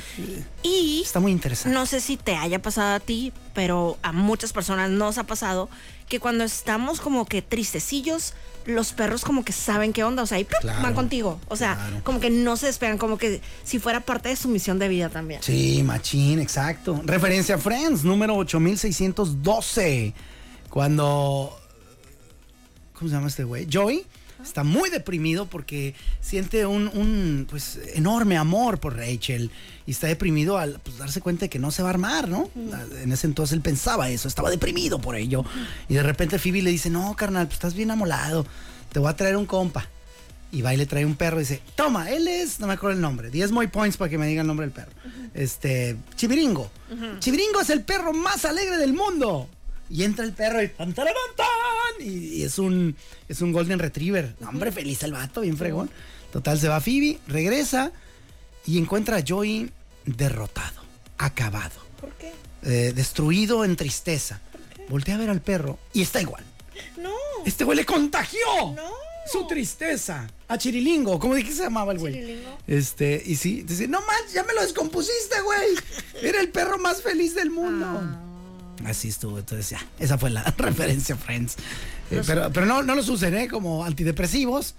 [0.63, 1.77] Y está muy interesante.
[1.77, 5.69] no sé si te haya pasado a ti, pero a muchas personas nos ha pasado
[6.07, 8.33] que cuando estamos como que tristecillos,
[8.65, 10.57] los perros como que saben qué onda, o sea, y ¡pum!
[10.61, 11.41] Claro, van contigo.
[11.49, 12.01] O sea, claro.
[12.05, 15.09] como que no se despegan, como que si fuera parte de su misión de vida
[15.09, 15.43] también.
[15.43, 17.01] Sí, machín, exacto.
[17.03, 20.13] Referencia a Friends, número 8612.
[20.69, 21.59] Cuando.
[22.93, 23.67] ¿Cómo se llama este güey?
[23.69, 24.05] Joey
[24.45, 29.51] está muy deprimido porque siente un, un, pues, enorme amor por Rachel
[29.85, 32.49] y está deprimido al pues, darse cuenta de que no se va a armar, ¿no?
[33.01, 35.43] En ese entonces él pensaba eso, estaba deprimido por ello.
[35.89, 38.45] Y de repente Phoebe le dice, no, carnal, pues estás bien amolado,
[38.91, 39.87] te voy a traer un compa.
[40.51, 42.95] Y va y le trae un perro y dice, toma, él es, no me acuerdo
[42.95, 44.91] el nombre, 10 muy points para que me diga el nombre del perro.
[45.33, 46.71] Este, Chiviringo.
[47.19, 49.49] Chiviringo es el perro más alegre del mundo.
[49.89, 51.07] Y entra el perro y tan, tan,
[51.99, 52.05] y,
[52.37, 52.95] y es un
[53.29, 54.35] es un golden retriever.
[54.39, 55.89] No, hombre, feliz el vato, bien fregón.
[56.31, 57.91] Total, se va Phoebe, regresa
[58.65, 59.69] y encuentra a Joey
[60.05, 60.81] derrotado,
[61.17, 61.79] acabado.
[62.01, 62.33] ¿Por qué?
[62.63, 64.41] eh, destruido en tristeza.
[64.89, 66.43] Voltea a ver al perro y está igual.
[66.97, 67.13] No.
[67.45, 68.39] Este güey le contagió
[68.75, 68.89] No.
[69.31, 71.19] su tristeza a Chirilingo.
[71.19, 72.13] ¿Cómo dije que se llamaba el güey?
[72.13, 72.57] Chirilingo.
[72.67, 75.75] Este, y sí, dice, no manches, ya me lo descompusiste, güey.
[76.21, 77.85] Era el perro más feliz del mundo.
[77.87, 78.24] Ah.
[78.85, 81.55] Así estuvo, entonces ya, esa fue la referencia, Friends.
[82.11, 83.47] Eh, pero pero no, no los usen, ¿eh?
[83.47, 84.75] Como antidepresivos,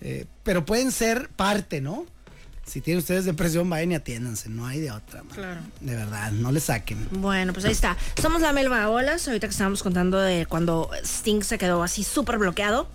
[0.00, 2.04] eh, pero pueden ser parte, ¿no?
[2.66, 5.22] Si tienen ustedes depresión, vayan y atiéndanse, no hay de otra.
[5.22, 5.32] man.
[5.36, 5.60] Claro.
[5.80, 7.06] De verdad, no le saquen.
[7.12, 7.96] Bueno, pues ahí está.
[8.20, 9.28] Somos la Melba Olas.
[9.28, 12.88] Ahorita que estábamos contando de cuando Sting se quedó así súper bloqueado.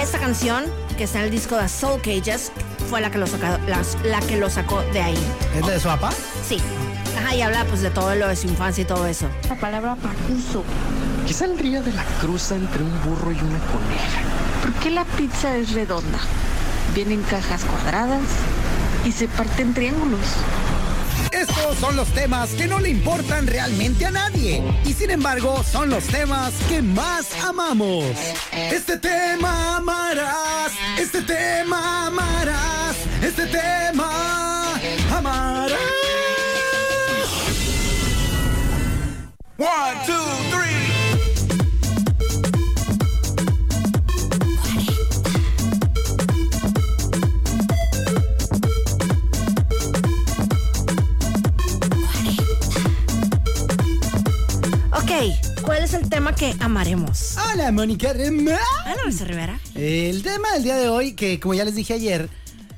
[0.00, 0.64] Esta canción,
[0.96, 2.52] que está en el disco de Soul Cages,
[2.88, 5.18] fue la que lo, sacó, las- la que lo sacó de ahí.
[5.56, 6.12] ¿Es la de su papá?
[6.48, 6.58] Sí.
[7.16, 9.26] Ajá, y habla pues de todo lo de su infancia y todo eso.
[9.48, 10.64] La palabra pacuso.
[11.26, 14.20] ¿Qué saldría de la cruza entre un burro y una coneja?
[14.62, 16.18] ¿Por qué la pizza es redonda?
[16.94, 18.22] Viene en cajas cuadradas
[19.04, 20.20] y se parte en triángulos.
[21.32, 24.62] Estos son los temas que no le importan realmente a nadie.
[24.84, 28.04] Y sin embargo, son los temas que más amamos.
[28.52, 30.72] Este tema amarás.
[30.98, 32.96] Este tema amarás.
[33.22, 34.74] Este tema
[35.12, 36.05] amarás.
[39.58, 40.12] One, two,
[40.50, 40.66] three.
[54.92, 57.38] Ok, ¿cuál es el tema que amaremos?
[57.52, 58.58] Hola, Mónica Remar.
[58.84, 59.58] Hola, Luis Rivera.
[59.74, 62.28] El tema del día de hoy, que como ya les dije ayer,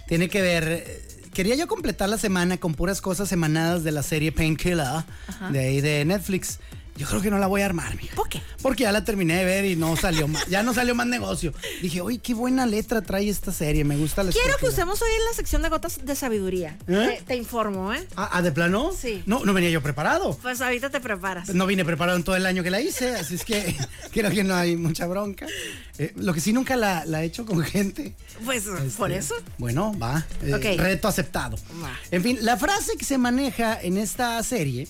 [0.06, 1.07] tiene que ver.
[1.38, 5.04] Quería yo completar la semana con puras cosas emanadas de la serie Painkiller,
[5.52, 6.58] de ahí de Netflix.
[6.98, 8.14] Yo creo que no la voy a armar, mija.
[8.16, 8.42] ¿Por qué?
[8.60, 11.54] Porque ya la terminé de ver y no salió más, ya no salió más negocio.
[11.80, 14.72] Dije, oye, qué buena letra trae esta serie, me gusta la Quiero que estructura".
[14.84, 16.76] usemos hoy en la sección de gotas de sabiduría.
[16.88, 17.18] ¿Eh?
[17.20, 18.04] Te, te informo, ¿eh?
[18.16, 18.90] Ah, ah, ¿de plano?
[18.98, 19.22] Sí.
[19.26, 20.36] No, no venía yo preparado.
[20.42, 21.48] Pues ahorita te preparas.
[21.54, 23.76] No vine preparado en todo el año que la hice, así es que
[24.12, 25.46] creo que no hay mucha bronca.
[25.98, 28.14] Eh, lo que sí nunca la, la he hecho con gente.
[28.44, 28.64] Pues
[28.96, 29.34] por eso.
[29.58, 30.26] Bueno, va.
[30.42, 30.76] eh.
[30.76, 31.56] Reto aceptado.
[31.82, 31.92] Va.
[32.10, 34.88] En fin, la frase que se maneja en esta serie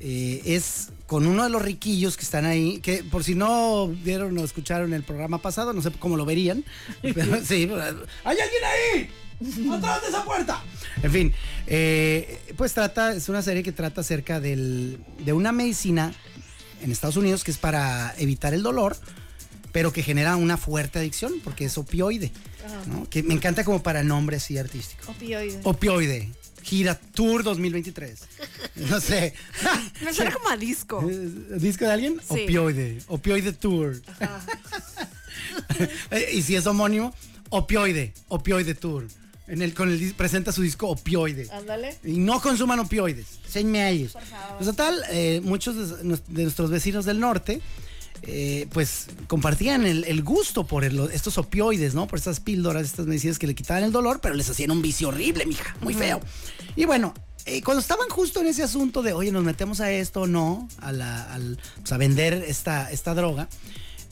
[0.00, 4.44] es con uno de los riquillos que están ahí, que por si no vieron o
[4.44, 6.64] escucharon el programa pasado, no sé cómo lo verían.
[7.02, 7.70] Pero, sí,
[8.24, 9.10] ¡hay alguien ahí!
[9.70, 10.62] ¡Atrás de esa puerta!
[11.02, 11.34] En fin,
[11.66, 16.12] eh, pues trata, es una serie que trata acerca del, de una medicina
[16.82, 18.96] en Estados Unidos que es para evitar el dolor,
[19.72, 22.32] pero que genera una fuerte adicción porque es opioide.
[22.86, 23.08] ¿no?
[23.08, 25.12] Que me encanta como para nombre así artístico.
[25.12, 25.60] Opioide.
[25.62, 26.30] Opioide.
[26.66, 28.18] Gira Tour 2023.
[28.90, 29.32] No sé.
[30.04, 31.00] Me suena como a disco.
[31.08, 32.20] ¿Eh, ¿Disco de alguien?
[32.20, 32.42] Sí.
[32.44, 32.98] Opioide.
[33.06, 34.02] Opioide Tour.
[36.32, 37.14] Y si es homónimo,
[37.50, 38.12] Opioide.
[38.28, 39.06] Opioide Tour.
[39.46, 41.48] En el, con el, presenta su disco Opioide.
[41.52, 41.96] Ándale.
[42.02, 43.26] Y no consuman opioides.
[43.44, 44.16] Enséñenme a ellos.
[44.56, 47.60] Pues total, eh, muchos de nuestros vecinos del norte,
[48.22, 52.06] eh, pues compartían el, el gusto por el- estos opioides, ¿no?
[52.06, 55.08] Por estas píldoras, estas medicinas que le quitaban el dolor, pero les hacían un vicio
[55.08, 55.76] horrible, mija.
[55.80, 56.20] Muy feo.
[56.74, 60.22] Y bueno, eh, cuando estaban justo en ese asunto de, oye, nos metemos a esto
[60.22, 63.48] o no, a, la, al, pues, a vender esta, esta droga,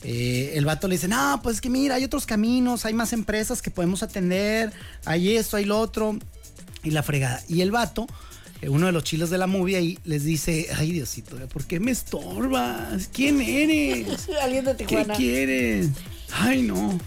[0.03, 3.61] eh, el vato le dice, no, pues que mira, hay otros caminos, hay más empresas
[3.61, 4.71] que podemos atender,
[5.03, 6.17] hay esto, hay lo otro,
[6.83, 7.43] y la fregada.
[7.49, 8.05] Y el vato,
[8.67, 11.91] uno de los chilos de la movie ahí, les dice, ay Diosito, ¿por qué me
[11.91, 13.09] estorbas?
[13.13, 14.27] ¿Quién eres?
[14.41, 15.13] Alguien de ¿Qué Tijuana.
[15.15, 15.89] quieres?
[16.31, 16.99] Ay, no.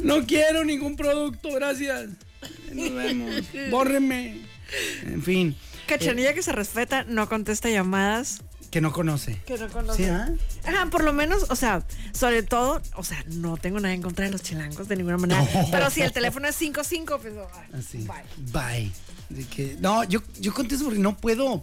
[0.00, 2.10] No quiero ningún producto, gracias.
[2.72, 3.42] Nos vemos.
[3.70, 4.40] Bórreme.
[5.06, 5.56] En fin,
[5.86, 8.42] Cachanilla que se respeta, no contesta llamadas.
[8.70, 9.40] Que no conoce.
[9.46, 10.04] Que no conoce.
[10.04, 10.28] Sí, ¿ah?
[10.64, 14.26] Ajá, por lo menos, o sea, sobre todo, o sea, no tengo nada en contra
[14.26, 15.40] de los chilangos de ninguna manera.
[15.42, 15.66] No.
[15.70, 17.34] Pero si el teléfono es 55, pues.
[17.54, 17.98] ay, Así.
[17.98, 18.52] bye.
[18.52, 18.92] Bye.
[19.30, 21.62] De que, no, yo, yo contesto porque no puedo.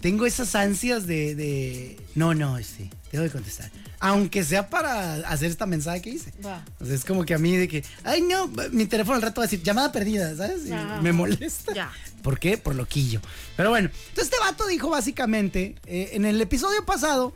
[0.00, 1.34] Tengo esas ansias de.
[1.34, 2.90] de- no, no, sí.
[3.12, 3.70] Tengo que contestar.
[4.00, 6.32] Aunque sea para hacer esta mensaje que hice.
[6.44, 6.64] Va.
[6.80, 9.40] O sea, es como que a mí de que, ay no, mi teléfono al rato
[9.40, 10.66] va a decir llamada perdida, ¿sabes?
[10.66, 11.00] Y Ajá.
[11.00, 11.72] me molesta.
[11.74, 11.92] Ya.
[12.22, 12.56] ¿Por qué?
[12.58, 13.20] Por loquillo.
[13.56, 17.34] Pero bueno, entonces este vato dijo básicamente, eh, en el episodio pasado,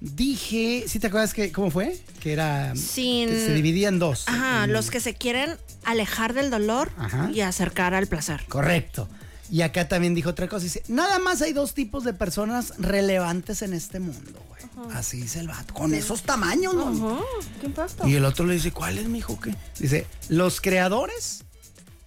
[0.00, 1.98] dije, ¿sí te acuerdas que, cómo fue?
[2.20, 4.24] Que era, Sin- que se dividía en dos.
[4.28, 7.30] Ajá, En- los que se quieren alejar del dolor Ajá.
[7.32, 8.44] y acercar al placer.
[8.48, 9.08] Correcto.
[9.50, 13.62] Y acá también dijo otra cosa, dice, nada más hay dos tipos de personas relevantes
[13.62, 14.53] en este mundo, güey.
[14.92, 17.24] Así dice el vato, con esos tamaños, ¿no?
[17.60, 18.08] ¿Qué impacto?
[18.08, 19.38] Y el otro le dice, ¿cuáles, mijo?
[19.38, 19.54] ¿Qué?
[19.78, 21.44] Dice, los creadores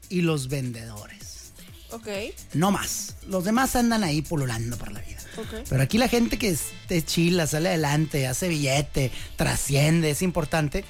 [0.09, 1.53] y los vendedores.
[1.91, 2.07] Ok.
[2.53, 3.15] No más.
[3.27, 5.17] Los demás andan ahí pululando por la vida.
[5.37, 5.65] Ok.
[5.69, 10.83] Pero aquí la gente que te chila, sale adelante, hace billete, trasciende, es importante,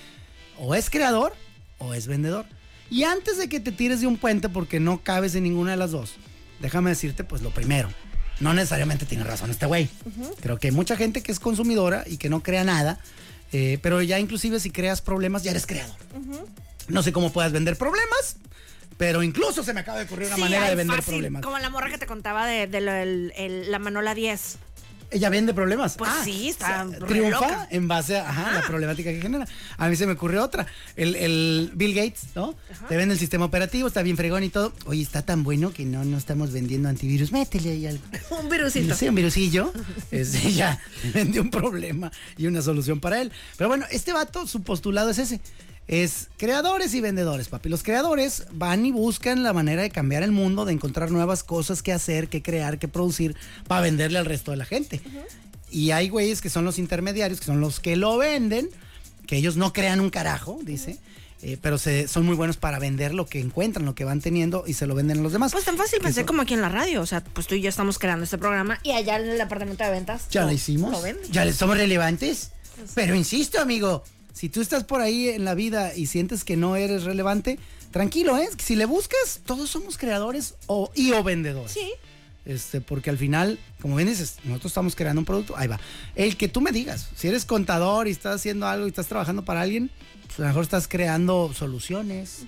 [0.58, 1.34] o es creador
[1.78, 2.46] o es vendedor.
[2.90, 5.78] Y antes de que te tires de un puente porque no cabes en ninguna de
[5.78, 6.16] las dos,
[6.60, 7.90] déjame decirte pues lo primero.
[8.40, 9.90] No necesariamente tiene razón este güey.
[10.42, 13.00] Creo que hay mucha gente que es consumidora y que no crea nada,
[13.52, 15.96] eh, pero ya inclusive si creas problemas ya eres creador.
[16.88, 18.38] No sé cómo puedas vender problemas,
[18.98, 21.42] pero incluso se me acaba de ocurrir una Sí, manera de vender fácil, problemas.
[21.44, 24.58] Como la morra que te contaba de, de lo del- el- la Manola 10.
[25.10, 25.96] Ella vende problemas.
[25.96, 27.68] Pues sí, está triunfa loca.
[27.72, 29.48] en base a ajá, la problemática que genera.
[29.78, 30.68] A mí se me ocurre otra.
[30.96, 32.56] El, el Bill Gates, ¿no?
[32.90, 34.74] Te vende el sistema operativo, está bien fregón y todo.
[34.86, 37.32] Oye, está tan bueno que no, no estamos vendiendo antivirus.
[37.32, 38.04] Métele ahí algo.
[38.42, 38.96] Un virusito.
[38.96, 39.72] Sí, un virusillo.
[40.12, 40.80] Este, ya
[41.14, 43.32] vendió un problema y una solución para él.
[43.58, 45.40] Pero bueno, este vato, su postulado es ese.
[45.88, 47.70] Es creadores y vendedores, papi.
[47.70, 51.82] Los creadores van y buscan la manera de cambiar el mundo, de encontrar nuevas cosas
[51.82, 53.36] que hacer, que crear, que producir
[53.68, 55.00] para venderle al resto de la gente.
[55.72, 58.70] Y hay güeyes que son los intermediarios, que son los que lo venden,
[59.28, 60.98] que ellos no crean un carajo, dice.
[61.42, 64.64] eh, pero se, son muy buenos para vender lo que encuentran, lo que van teniendo
[64.68, 65.52] y se lo venden a los demás.
[65.54, 67.00] Pues tan fácil pensé son- como aquí en la radio.
[67.02, 69.84] O sea, pues tú y yo estamos creando este programa y allá en el departamento
[69.84, 70.28] de ventas.
[70.32, 70.92] Ya lo- hicimos.
[70.92, 71.02] Lo.
[71.32, 72.50] Ya le somos relevantes.
[72.96, 74.04] Pero insisto, amigo,
[74.38, 77.58] si tú estás por ahí en la vida y sientes que no eres relevante,
[77.90, 78.48] tranquilo, ¿eh?
[78.60, 81.72] Si le buscas, todos somos creadores o, y o vendedores.
[81.72, 81.92] Sí.
[82.46, 85.80] Este, porque al final, como bien dices, nosotros estamos creando un producto, ahí va.
[86.14, 89.44] El que tú me digas, si eres contador y estás haciendo algo y estás trabajando
[89.44, 89.90] para alguien,
[90.28, 92.44] pues a lo mejor estás creando soluciones.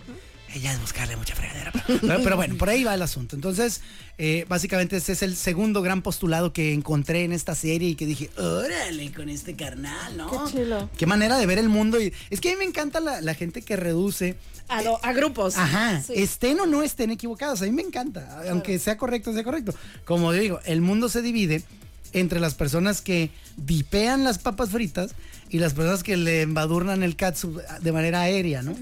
[0.56, 1.72] Ella es buscarle mucha fregadera.
[2.02, 3.36] Pero, bueno, por ahí va el asunto.
[3.36, 3.82] Entonces,
[4.18, 8.06] eh, básicamente ese es el segundo gran postulado que encontré en esta serie y que
[8.06, 10.46] dije, órale, con este carnal, ¿no?
[10.46, 10.90] Qué chilo.
[10.98, 12.02] Qué manera de ver el mundo.
[12.02, 14.36] Y, es que a mí me encanta la, la gente que reduce
[14.68, 15.56] A, lo- a grupos.
[15.58, 16.14] Ajá, Sí.
[16.16, 19.74] estén o no estén equivocados, a mí me encanta, aunque sea correcto, sea correcto.
[20.06, 21.64] Como digo, el mundo se divide
[22.14, 25.12] entre las personas que dipean las papas fritas
[25.50, 28.76] y las personas que le embadurnan el catsup de manera aérea, ¿no?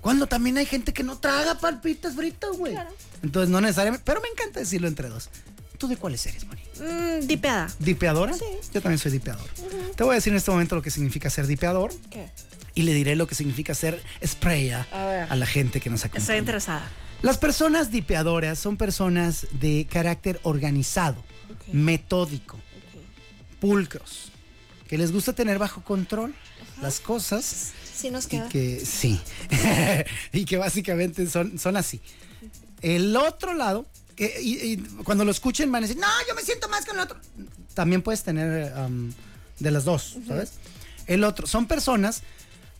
[0.00, 2.74] Cuando también hay gente que no traga papitas fritas, güey.
[3.22, 5.30] Entonces no necesariamente, pero me encanta decirlo entre dos.
[5.78, 6.62] ¿Tú de cuáles eres, Moni?
[6.78, 7.68] Mm, dipeada.
[7.78, 8.34] ¿Dipeadora?
[8.34, 8.44] Sí.
[8.72, 9.48] Yo también soy dipeador.
[9.96, 12.28] Te voy a decir en este momento lo que significa ser dipeador ¿Qué?
[12.74, 16.22] y le diré lo que significa ser sprayer A a la gente que nos acompaña.
[16.22, 16.88] Estoy interesada.
[17.22, 21.22] Las personas dipeadoras son personas de carácter organizado,
[21.72, 22.58] metódico,
[23.60, 24.30] pulcros,
[24.88, 26.34] que les gusta tener bajo control
[26.80, 28.48] las cosas Sí nos y queda.
[28.48, 29.20] que sí,
[30.32, 32.00] y que básicamente son, son así.
[32.80, 33.86] El otro lado,
[34.16, 36.96] que, y, y cuando lo escuchen van a decir, no, yo me siento más con
[36.96, 37.18] el otro.
[37.74, 39.12] También puedes tener um,
[39.58, 40.54] de las dos, ¿sabes?
[41.06, 42.22] El otro, son personas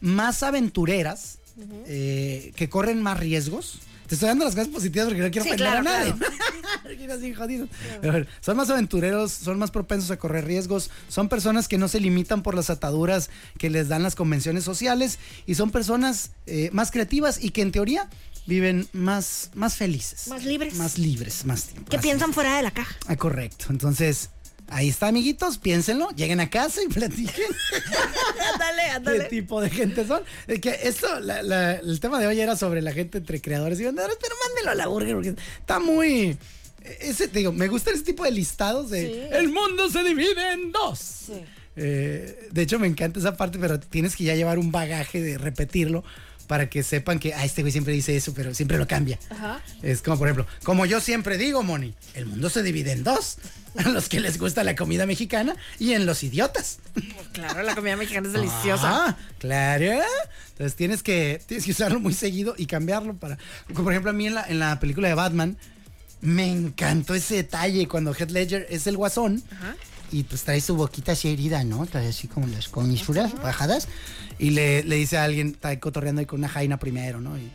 [0.01, 1.39] más aventureras,
[1.87, 3.79] eh, que corren más riesgos.
[4.13, 6.13] Te estoy dando las cosas positivas porque no quiero Sí, claro, a nadie.
[6.13, 6.35] claro.
[8.03, 11.99] Pero, son más aventureros, son más propensos a correr riesgos, son personas que no se
[11.99, 16.91] limitan por las ataduras que les dan las convenciones sociales y son personas eh, más
[16.91, 18.11] creativas y que en teoría
[18.45, 20.29] viven más, más felices.
[20.29, 20.75] Más libres.
[20.75, 21.89] Más libres, más tiempo.
[21.89, 22.95] Que piensan fuera de la caja.
[23.07, 23.69] Ah, correcto.
[23.71, 24.29] Entonces,
[24.69, 27.47] ahí está, amiguitos, piénsenlo, lleguen a casa y platiquen
[28.95, 30.23] ándale, qué tipo de gente son.
[30.47, 33.81] Es que esto, la- la- el tema de hoy era sobre la gente entre creadores
[33.81, 36.37] y vendedores, pero mándenlo a la burger porque está muy,
[37.01, 40.73] ese, te digo, me gusta ese tipo de listados de el mundo se divide en
[40.73, 41.27] dos.
[41.75, 45.39] Eh, de hecho, me encanta esa parte, pero tienes que ya llevar un bagaje de
[45.39, 46.05] repetirlo
[46.47, 49.19] para que sepan que, ah, este güey siempre dice eso, pero siempre lo cambia.
[49.31, 49.61] Ajá.
[49.83, 53.39] Es como, por ejemplo, como yo siempre digo, Moni, el mundo se divide en dos.
[53.75, 56.79] A los que les gusta la comida mexicana y en los idiotas.
[57.33, 59.07] Claro, la comida mexicana es deliciosa.
[59.07, 60.03] Ah, claro.
[60.51, 63.39] Entonces tienes que, tienes que usarlo muy seguido y cambiarlo para.
[63.73, 65.57] Por ejemplo, a mí en la, en la película de Batman
[66.21, 69.43] me encantó ese detalle cuando Heath Ledger es el guasón.
[70.13, 71.87] Y pues trae su boquita así herida, ¿no?
[71.87, 73.89] Trae así como las comisuras bajadas.
[74.39, 77.37] Y le, le dice a alguien, está cotorreando ahí con una jaina primero, ¿no?
[77.39, 77.51] Y,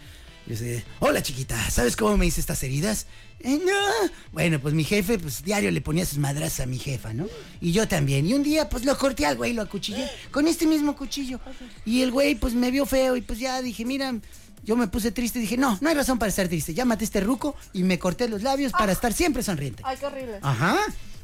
[0.48, 3.06] y dice, hola chiquita, ¿sabes cómo me hice estas heridas?
[3.40, 4.10] "Eh, no.
[4.32, 7.28] Bueno, pues mi jefe, pues diario le ponía sus madras a mi jefa, ¿no?
[7.62, 8.26] Y yo también.
[8.28, 11.40] Y un día, pues lo corté al güey, lo acuchillé con este mismo cuchillo.
[11.86, 14.16] Y el güey, pues me vio feo y pues ya dije, mira,
[14.64, 16.74] yo me puse triste y dije, no, no hay razón para estar triste.
[16.74, 19.84] Llámate a este ruco y me corté los labios para estar siempre sonriente.
[19.86, 20.40] Ay, qué horrible.
[20.42, 20.78] Ajá.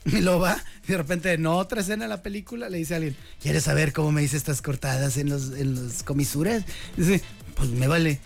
[0.06, 2.98] Y lo va, y de repente en otra escena de la película le dice a
[2.98, 6.64] alguien, ¿quieres saber cómo me hice estas cortadas en los, en los comisuras?
[6.98, 7.22] Dice,
[7.56, 8.20] pues me vale.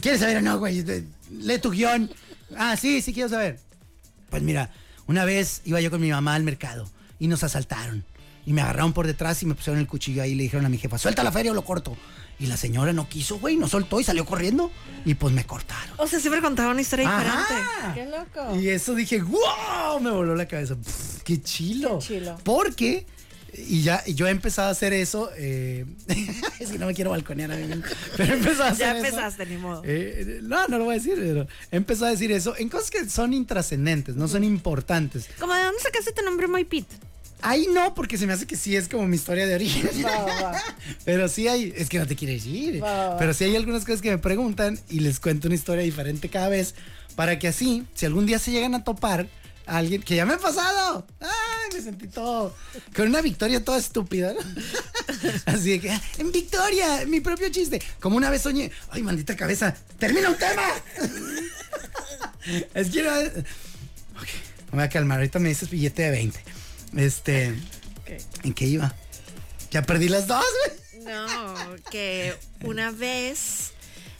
[0.00, 0.84] ¿Quieres saber o no, güey?
[1.30, 2.10] Lee tu guion.
[2.56, 3.58] Ah, sí, sí quiero saber.
[4.30, 4.70] Pues mira,
[5.06, 6.88] una vez iba yo con mi mamá al mercado
[7.18, 8.04] y nos asaltaron.
[8.46, 10.70] Y me agarraron por detrás y me pusieron el cuchillo ahí y le dijeron a
[10.70, 11.96] mi jefa, suelta la feria o lo corto.
[12.40, 14.70] Y la señora no quiso, güey, no soltó y salió corriendo.
[15.04, 15.94] Y pues me cortaron.
[15.96, 17.46] O sea, siempre contaba una historia Ajá.
[17.94, 17.94] diferente.
[17.94, 18.06] Qué
[18.46, 18.56] loco.
[18.60, 20.76] Y eso dije, wow, me voló la cabeza.
[20.76, 21.98] Pff, qué chilo.
[21.98, 22.38] Qué chilo.
[22.44, 23.06] Porque,
[23.54, 25.84] y ya y yo he empezado a hacer eso, eh,
[26.60, 27.82] es que no me quiero balconear a mí mismo,
[28.16, 29.06] pero he empezado a hacer Ya eso.
[29.08, 29.82] empezaste, ni modo.
[29.84, 32.90] Eh, no, no lo voy a decir, pero he empezado a decir eso en cosas
[32.90, 35.28] que son intrascendentes, no son importantes.
[35.40, 36.86] Como de dónde sacaste tu nombre Moy Pit.
[37.42, 39.88] Ahí no, porque se me hace que sí es como mi historia de origen.
[41.04, 42.82] Pero sí hay, es que no te quieres ir.
[42.82, 43.16] Va.
[43.16, 46.48] Pero sí hay algunas cosas que me preguntan y les cuento una historia diferente cada
[46.48, 46.74] vez
[47.14, 49.28] para que así, si algún día se llegan a topar
[49.66, 52.54] a alguien que ya me ha pasado, ay, me sentí todo
[52.96, 54.32] con una victoria toda estúpida.
[54.32, 54.40] ¿no?
[55.46, 57.82] Así de que, "Ah, en victoria, mi propio chiste.
[58.00, 60.62] Como una vez soñé, ay, maldita cabeza, termina un tema.
[62.74, 63.10] es que no-
[64.20, 64.28] Ok,
[64.72, 66.40] me voy a calmar, ahorita me dices billete de 20.
[66.96, 67.54] Este,
[68.42, 68.94] ¿en qué iba?
[69.70, 71.04] Ya perdí las dos, güey.
[71.04, 71.54] No,
[71.90, 73.72] que una vez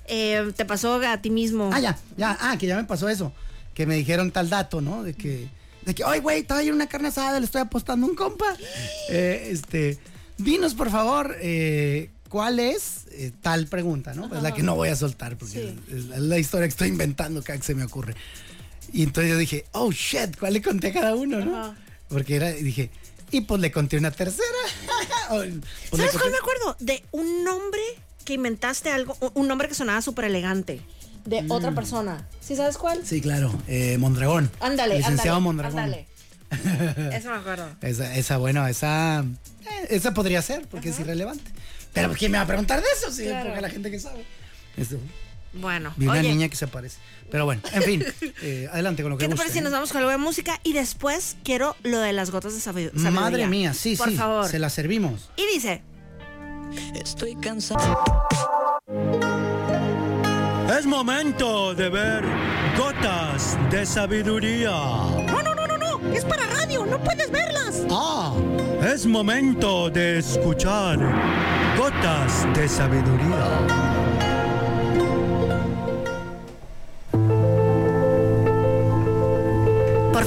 [0.07, 1.71] eh, te pasó a ti mismo.
[1.73, 3.33] Ah, ya, ya, ah, que ya me pasó eso.
[3.75, 5.03] Que me dijeron tal dato, ¿no?
[5.03, 5.49] De que,
[5.85, 8.57] de que, ay, güey, estaba en una carne asada, le estoy apostando a un compa.
[9.11, 9.99] Eh, este,
[10.37, 14.27] dinos, por favor, eh, ¿cuál es eh, tal pregunta, no?
[14.35, 17.43] Es la que no voy a soltar, porque es la, la historia que estoy inventando
[17.43, 18.15] cada que se me ocurre.
[18.93, 21.75] Y entonces yo dije, oh, shit, ¿cuál le conté a cada uno, no?
[22.09, 22.91] Porque era, y dije,
[23.31, 24.47] y pues le conté una tercera.
[25.29, 25.51] Pues,
[25.93, 26.75] ¿Sabes cuál me acuerdo?
[26.81, 27.81] De un nombre
[28.25, 30.81] que inventaste algo, un- nombre que sonaba súper elegante.
[31.27, 32.27] De otra persona.
[32.41, 33.01] ¿Sí sabes cuál?
[33.01, 33.05] Mm.
[33.05, 34.51] Sí, claro, eh, Mondragón.
[34.61, 35.79] Ándale, Licenciado ándale, Mondragón.
[35.81, 36.07] ándale.
[37.15, 37.69] Eso me acuerdo.
[37.83, 39.21] Esa, esa, bueno, esa.
[39.21, 41.45] eh, esa podría ser, porque es irrelevante.
[41.93, 43.13] Pero ¿quién me va a preguntar de eso?
[43.13, 43.47] Sí, Claro.
[43.51, 44.25] porque la gente que sabe.
[44.79, 44.97] Esto,
[45.55, 46.99] Bueno, vi una oye, niña que se parece.
[47.31, 48.05] Pero bueno, en fin,
[48.43, 49.63] eh, adelante con lo que ¿qué te guste, parece si ¿eh?
[49.63, 52.91] nos vamos con algo de música y después quiero lo de las gotas de sabi-
[52.91, 53.11] sabiduría?
[53.11, 54.17] Madre mía, sí, Por sí.
[54.17, 54.47] favor.
[54.49, 55.31] Se la servimos.
[55.37, 55.83] Y dice,
[56.95, 57.99] Estoy cansado.
[60.79, 62.25] Es momento de ver
[62.77, 64.71] gotas de sabiduría.
[64.71, 66.13] No, no, no, no, no.
[66.15, 66.85] Es para radio.
[66.87, 67.83] No puedes verlas.
[67.91, 68.35] Ah,
[68.85, 70.99] Es momento de escuchar
[71.79, 74.38] gotas de sabiduría.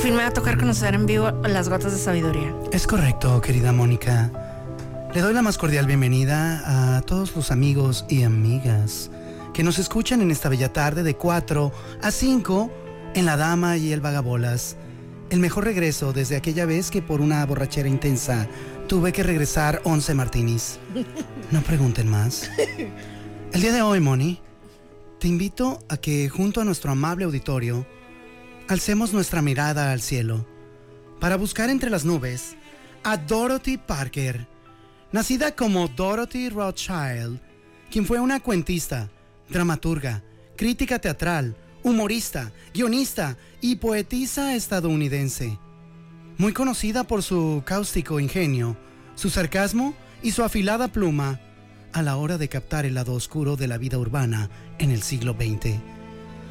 [0.01, 2.55] Fin me va a tocar conocer en vivo las gotas de sabiduría.
[2.71, 4.31] es correcto, querida Mónica.
[5.13, 9.11] Le doy la más cordial bienvenida a todos los amigos y amigas
[9.53, 12.71] que nos escuchan en esta bella tarde de 4 a 5
[13.13, 14.75] en La Dama y el Vagabolas.
[15.29, 18.47] El mejor regreso desde aquella vez que por una borrachera intensa
[18.87, 20.79] tuve que regresar 11 martinis.
[21.51, 22.49] No pregunten más.
[23.53, 24.41] El día de hoy, Moni,
[25.19, 27.85] te invito a que junto a nuestro amable auditorio
[28.71, 30.47] alcemos nuestra mirada al cielo
[31.19, 32.55] para buscar entre las nubes
[33.03, 34.47] a Dorothy Parker,
[35.11, 37.41] nacida como Dorothy Rothschild,
[37.91, 39.09] quien fue una cuentista,
[39.49, 40.23] dramaturga,
[40.55, 45.59] crítica teatral, humorista, guionista y poetisa estadounidense.
[46.37, 48.77] Muy conocida por su cáustico ingenio,
[49.15, 49.93] su sarcasmo
[50.23, 51.41] y su afilada pluma
[51.91, 54.49] a la hora de captar el lado oscuro de la vida urbana
[54.79, 55.75] en el siglo XX.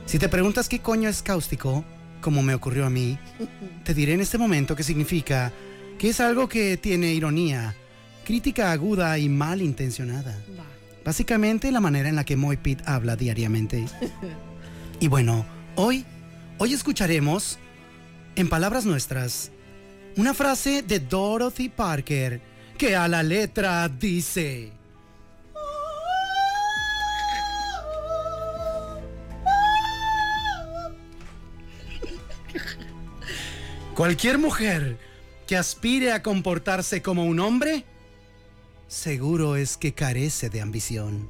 [0.04, 1.82] Si te preguntas qué coño es cáustico,
[2.20, 3.18] como me ocurrió a mí,
[3.84, 5.52] te diré en este momento que significa
[5.98, 7.74] que es algo que tiene ironía,
[8.24, 10.38] crítica aguda y malintencionada.
[11.04, 13.86] Básicamente la manera en la que Moy Pitt habla diariamente.
[15.02, 15.46] Y bueno,
[15.76, 16.04] hoy,
[16.58, 17.58] hoy escucharemos
[18.36, 19.50] En palabras nuestras,
[20.16, 22.42] una frase de Dorothy Parker
[22.76, 24.79] que a la letra dice...
[34.00, 34.96] Cualquier mujer
[35.46, 37.84] que aspire a comportarse como un hombre,
[38.88, 41.28] seguro es que carece de ambición.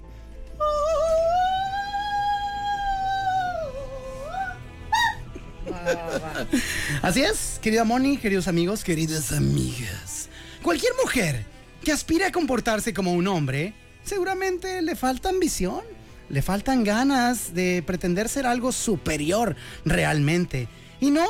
[7.02, 10.28] Así es, querida Moni, queridos amigos, queridas amigas.
[10.62, 11.44] Cualquier mujer
[11.82, 15.82] que aspire a comportarse como un hombre, seguramente le falta ambición,
[16.28, 20.68] le faltan ganas de pretender ser algo superior realmente.
[21.00, 21.26] Y no,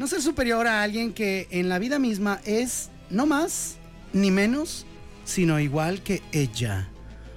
[0.00, 3.76] no ser superior a alguien que en la vida misma es no más
[4.14, 4.86] ni menos,
[5.26, 6.88] sino igual que ella.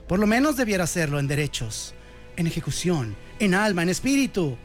[0.08, 1.94] Por lo menos debiera serlo en derechos,
[2.38, 4.56] en ejecución, en alma, en espíritu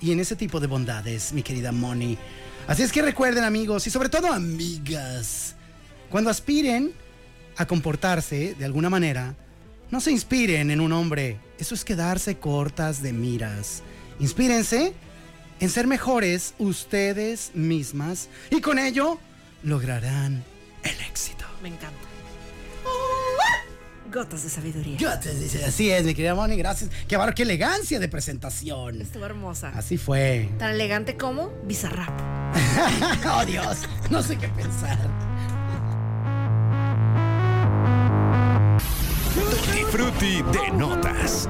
[0.00, 2.18] y en ese tipo de bondades, mi querida Moni.
[2.66, 5.54] Así es que recuerden amigos y sobre todo amigas,
[6.10, 6.90] cuando aspiren
[7.56, 9.36] a comportarse de alguna manera,
[9.92, 13.84] no se inspiren en un hombre, eso es quedarse cortas de miras.
[14.18, 14.92] Inspírense
[15.60, 19.18] en ser mejores ustedes mismas y con ello
[19.62, 20.44] lograrán
[20.82, 21.44] el éxito.
[21.62, 21.98] Me encanta.
[24.12, 24.96] Gotas de sabiduría.
[25.00, 26.90] Gotas de- Así es, mi querida Moni, gracias.
[27.08, 29.00] Qué bárbaro, qué elegancia de presentación.
[29.00, 29.72] Estuvo hermosa.
[29.74, 30.50] Así fue.
[30.58, 32.12] Tan elegante como Bizarrap.
[33.34, 33.78] oh Dios,
[34.10, 34.98] no sé qué pensar.
[39.34, 41.48] Tutti Frutti de notas.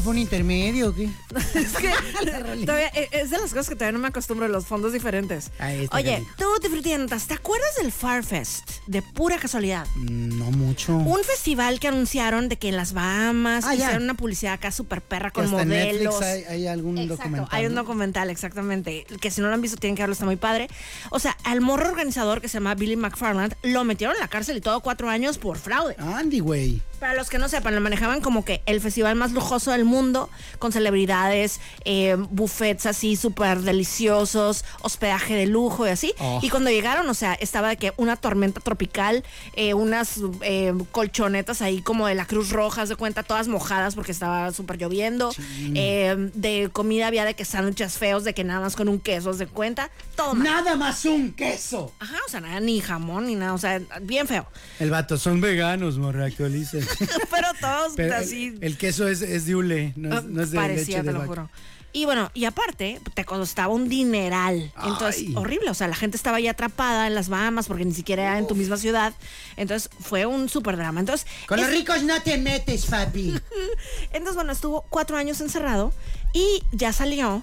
[0.00, 1.04] otro fue un intermedio o qué?
[1.58, 4.92] es que todavía, eh, es de las cosas que todavía no me acostumbro los fondos
[4.92, 5.50] diferentes.
[5.58, 7.26] Ahí está, Oye, en notas.
[7.26, 8.68] ¿Te acuerdas del Farfest?
[8.86, 9.86] De pura casualidad.
[9.96, 10.96] No mucho.
[10.96, 13.84] Un festival que anunciaron de que en las Bahamas Ah, ya.
[13.84, 16.20] hicieron una publicidad acá super perra Que con hasta en modelos.
[16.20, 17.48] Netflix hay, hay algún Exacto, documental.
[17.50, 17.82] hay un ¿no?
[17.82, 19.06] documental, exactamente.
[19.20, 20.68] Que si no lo han visto, tienen que verlo, está muy padre.
[21.10, 24.56] O sea, al morro organizador que se llama Billy McFarland lo metieron en la cárcel
[24.56, 25.96] y todo cuatro años por fraude.
[25.98, 26.82] Andy, güey.
[27.00, 30.28] Para los que no sepan, lo manejaban como que el festival más lujoso del mundo,
[30.58, 36.12] con celebridades, eh, buffets así súper deliciosos, hospedaje de lujo y así.
[36.18, 36.40] Oh.
[36.42, 39.24] Y cuando llegaron, o sea, estaba de que una tormenta tropical,
[39.54, 43.94] eh, unas eh, colchonetas ahí como de la Cruz Roja, haz de cuenta, todas mojadas
[43.94, 45.32] porque estaba súper lloviendo.
[45.74, 49.32] Eh, de comida había de que sándwiches feos, de que nada más con un queso,
[49.32, 49.90] de cuenta.
[50.16, 50.44] Todo mal.
[50.44, 51.92] Nada más un queso.
[51.98, 54.46] Ajá, o sea, nada, ni jamón, ni nada, o sea, bien feo.
[54.78, 56.86] El vato, son veganos, morra, actualicen.
[57.30, 58.46] Pero todos Pero así.
[58.48, 61.02] el, el queso es, es de hule, no es, no es de Parecía, leche te
[61.06, 61.28] de lo vaca.
[61.28, 61.50] juro.
[61.92, 64.72] Y bueno, y aparte, te costaba un dineral.
[64.84, 65.34] Entonces, Ay.
[65.34, 65.70] horrible.
[65.70, 68.46] O sea, la gente estaba ahí atrapada en las Bahamas porque ni siquiera era en
[68.46, 69.12] tu misma ciudad.
[69.56, 71.00] Entonces, fue un súper drama.
[71.00, 73.34] Entonces, Con los ricos no te metes, papi.
[74.12, 75.92] entonces, bueno, estuvo cuatro años encerrado
[76.32, 77.42] y ya salió.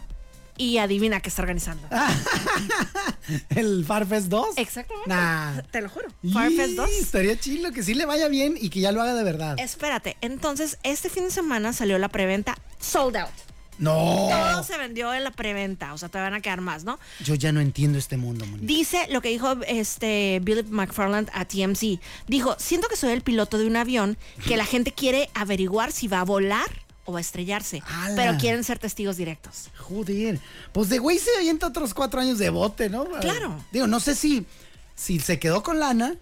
[0.57, 1.87] Y adivina qué está organizando.
[3.49, 4.57] ¿El Farfest 2?
[4.57, 5.09] Exactamente.
[5.09, 5.61] Nah.
[5.71, 6.07] Te lo juro.
[6.33, 6.89] Farfest 2.
[6.89, 9.55] Y Estaría chilo que sí le vaya bien y que ya lo haga de verdad.
[9.59, 13.29] Espérate, entonces este fin de semana salió la preventa sold out.
[13.79, 14.27] No.
[14.31, 16.99] Todo se vendió en la preventa, o sea, te van a quedar más, ¿no?
[17.23, 18.65] Yo ya no entiendo este mundo, Moni.
[18.65, 21.99] Dice lo que dijo este Billy McFarland a TMC.
[22.27, 26.07] Dijo, siento que soy el piloto de un avión que la gente quiere averiguar si
[26.07, 27.81] va a volar o a estrellarse,
[28.15, 29.69] pero quieren ser testigos directos.
[29.77, 30.39] Joder.
[30.73, 33.05] Pues de güey se avienta otros cuatro años de bote, ¿no?
[33.05, 33.63] Claro.
[33.71, 34.45] Digo, no sé si,
[34.93, 36.17] si se quedó con lana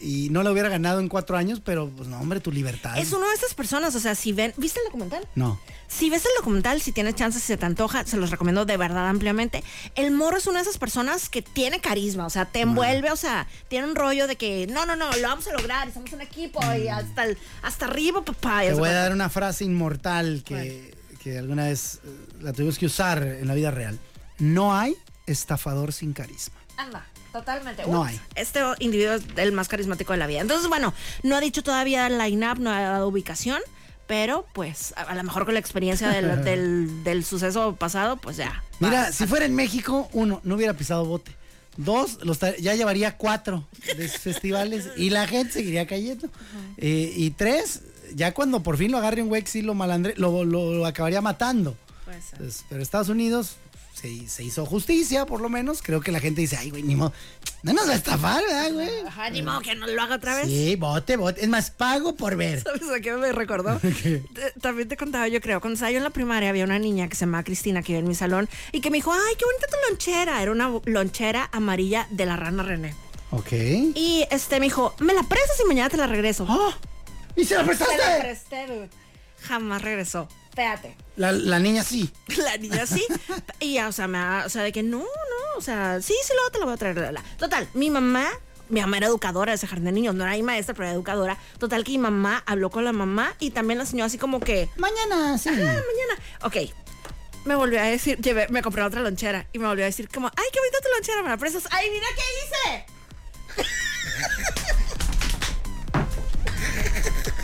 [0.00, 2.98] y no lo hubiera ganado en cuatro años, pero pues no, hombre, tu libertad.
[2.98, 5.26] Es una de estas personas, o sea, si ven, ¿viste el documental?
[5.34, 5.58] No.
[5.88, 8.76] Si ves el documental, si tienes chance, si se te antoja, se los recomiendo de
[8.76, 9.62] verdad ampliamente.
[9.94, 13.16] El morro es una de esas personas que tiene carisma, o sea, te envuelve, o
[13.16, 16.20] sea, tiene un rollo de que no, no, no, lo vamos a lograr, somos un
[16.20, 18.62] equipo y hasta, el- hasta arriba, papá.
[18.62, 22.08] Te voy a dar una frase inmortal que, que alguna vez eh,
[22.42, 23.98] la tuvimos que usar en la vida real.
[24.38, 24.94] No hay
[25.26, 26.56] estafador sin carisma.
[26.76, 27.06] Anda,
[27.38, 27.84] totalmente.
[27.86, 28.20] No hay.
[28.34, 30.40] Este individuo es el más carismático de la vida.
[30.40, 33.60] Entonces, bueno, no ha dicho todavía el line-up, no ha dado ubicación,
[34.06, 38.36] pero pues a, a lo mejor con la experiencia del, del- del suceso pasado, pues
[38.36, 38.62] ya.
[38.80, 41.34] Mira, si fuera en México, uno, no hubiera pisado bote.
[41.78, 43.66] Dos, los ya llevaría cuatro
[43.98, 46.28] de festivales y la gente seguiría cayendo.
[46.78, 47.82] Eh, y tres,
[48.14, 51.20] ya cuando por fin lo agarre un güey sí lo malandre, lo, lo- lo acabaría
[51.20, 51.76] matando.
[52.38, 53.56] Pues, pero Estados Unidos
[54.06, 55.82] se, se hizo justicia, por lo menos.
[55.82, 57.12] Creo que la gente dice, ay, güey, ni modo.
[57.62, 58.88] No nos va a estafar, ¿verdad, güey?
[59.06, 60.46] Ajá, ni modo que no lo haga otra vez.
[60.46, 61.42] Sí, bote, bote.
[61.42, 62.62] Es más, pago por ver.
[62.64, 63.78] ¿Sabes a qué me recordó?
[63.80, 67.08] Te- También te contaba, yo creo, cuando estaba yo en la primaria había una niña
[67.08, 69.44] que se llamaba Cristina que iba en mi salón y que me dijo, ay, qué
[69.44, 70.42] bonita tu lonchera.
[70.42, 72.94] Era una lonchera amarilla de la rana René.
[73.32, 73.52] Ok.
[73.52, 76.46] Y este me dijo, me la prestas y mañana te la regreso.
[77.34, 77.94] ¿Y se la prestaste?
[77.96, 78.88] Se la presté, dude.
[79.42, 80.28] Jamás regresó.
[80.56, 80.96] Espérate.
[81.16, 82.10] La, la niña sí.
[82.38, 83.04] La niña sí.
[83.60, 85.04] y ya, o sea, me, ha- o sea, de que no, no,
[85.58, 86.96] o sea, sí, sí, luego te la voy a traer.
[86.96, 87.22] la, la.
[87.38, 88.26] Total, mi mamá,
[88.70, 90.94] mi mamá era educadora de ese jardín de niños, no era mi maestra, pero era
[90.94, 91.36] educadora.
[91.58, 94.70] Total, que mi mamá habló con la mamá y también la enseñó así como que.
[94.78, 95.50] Mañana, sí.
[95.50, 96.20] Ajá, mañana.
[96.42, 96.56] Ok.
[97.44, 100.28] Me volvió a decir, llevé, me compré otra lonchera y me volvió a decir como,
[100.28, 101.64] ay, qué bonita tu lonchera, me la prestas.
[101.70, 102.86] Ay, mira qué hice.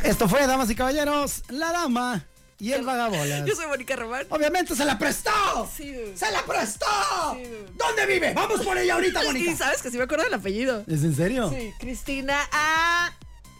[0.09, 2.25] Esto fue, damas y caballeros, la dama
[2.63, 3.45] y el vagabolas.
[3.47, 4.25] Yo soy Mónica Román.
[4.31, 5.31] Obviamente se la prestó.
[5.77, 6.17] Sí, dude.
[6.17, 6.87] ¡Se la prestó!
[7.35, 7.67] Sí, dude.
[7.77, 8.33] ¿Dónde vive?
[8.33, 9.57] Vamos por ella ahorita, Y Mónica.
[9.57, 10.85] sabes que sí me acuerdo del apellido.
[10.87, 11.51] ¿Es en serio?
[11.51, 12.39] Sí, Cristina.
[12.53, 13.13] Ah,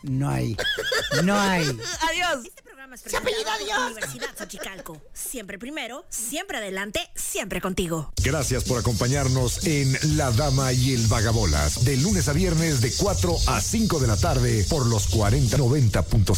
[0.03, 0.57] No hay.
[1.25, 1.65] No hay.
[2.11, 2.49] adiós.
[3.07, 3.79] Se apellida Dios.
[3.93, 5.01] Universidad Xochicalco.
[5.15, 8.13] Siempre primero, siempre adelante, siempre contigo.
[8.23, 13.35] Gracias por acompañarnos en La Dama y el Vagabolas, de lunes a viernes de 4
[13.47, 16.37] a 5 de la tarde por los 4090.7.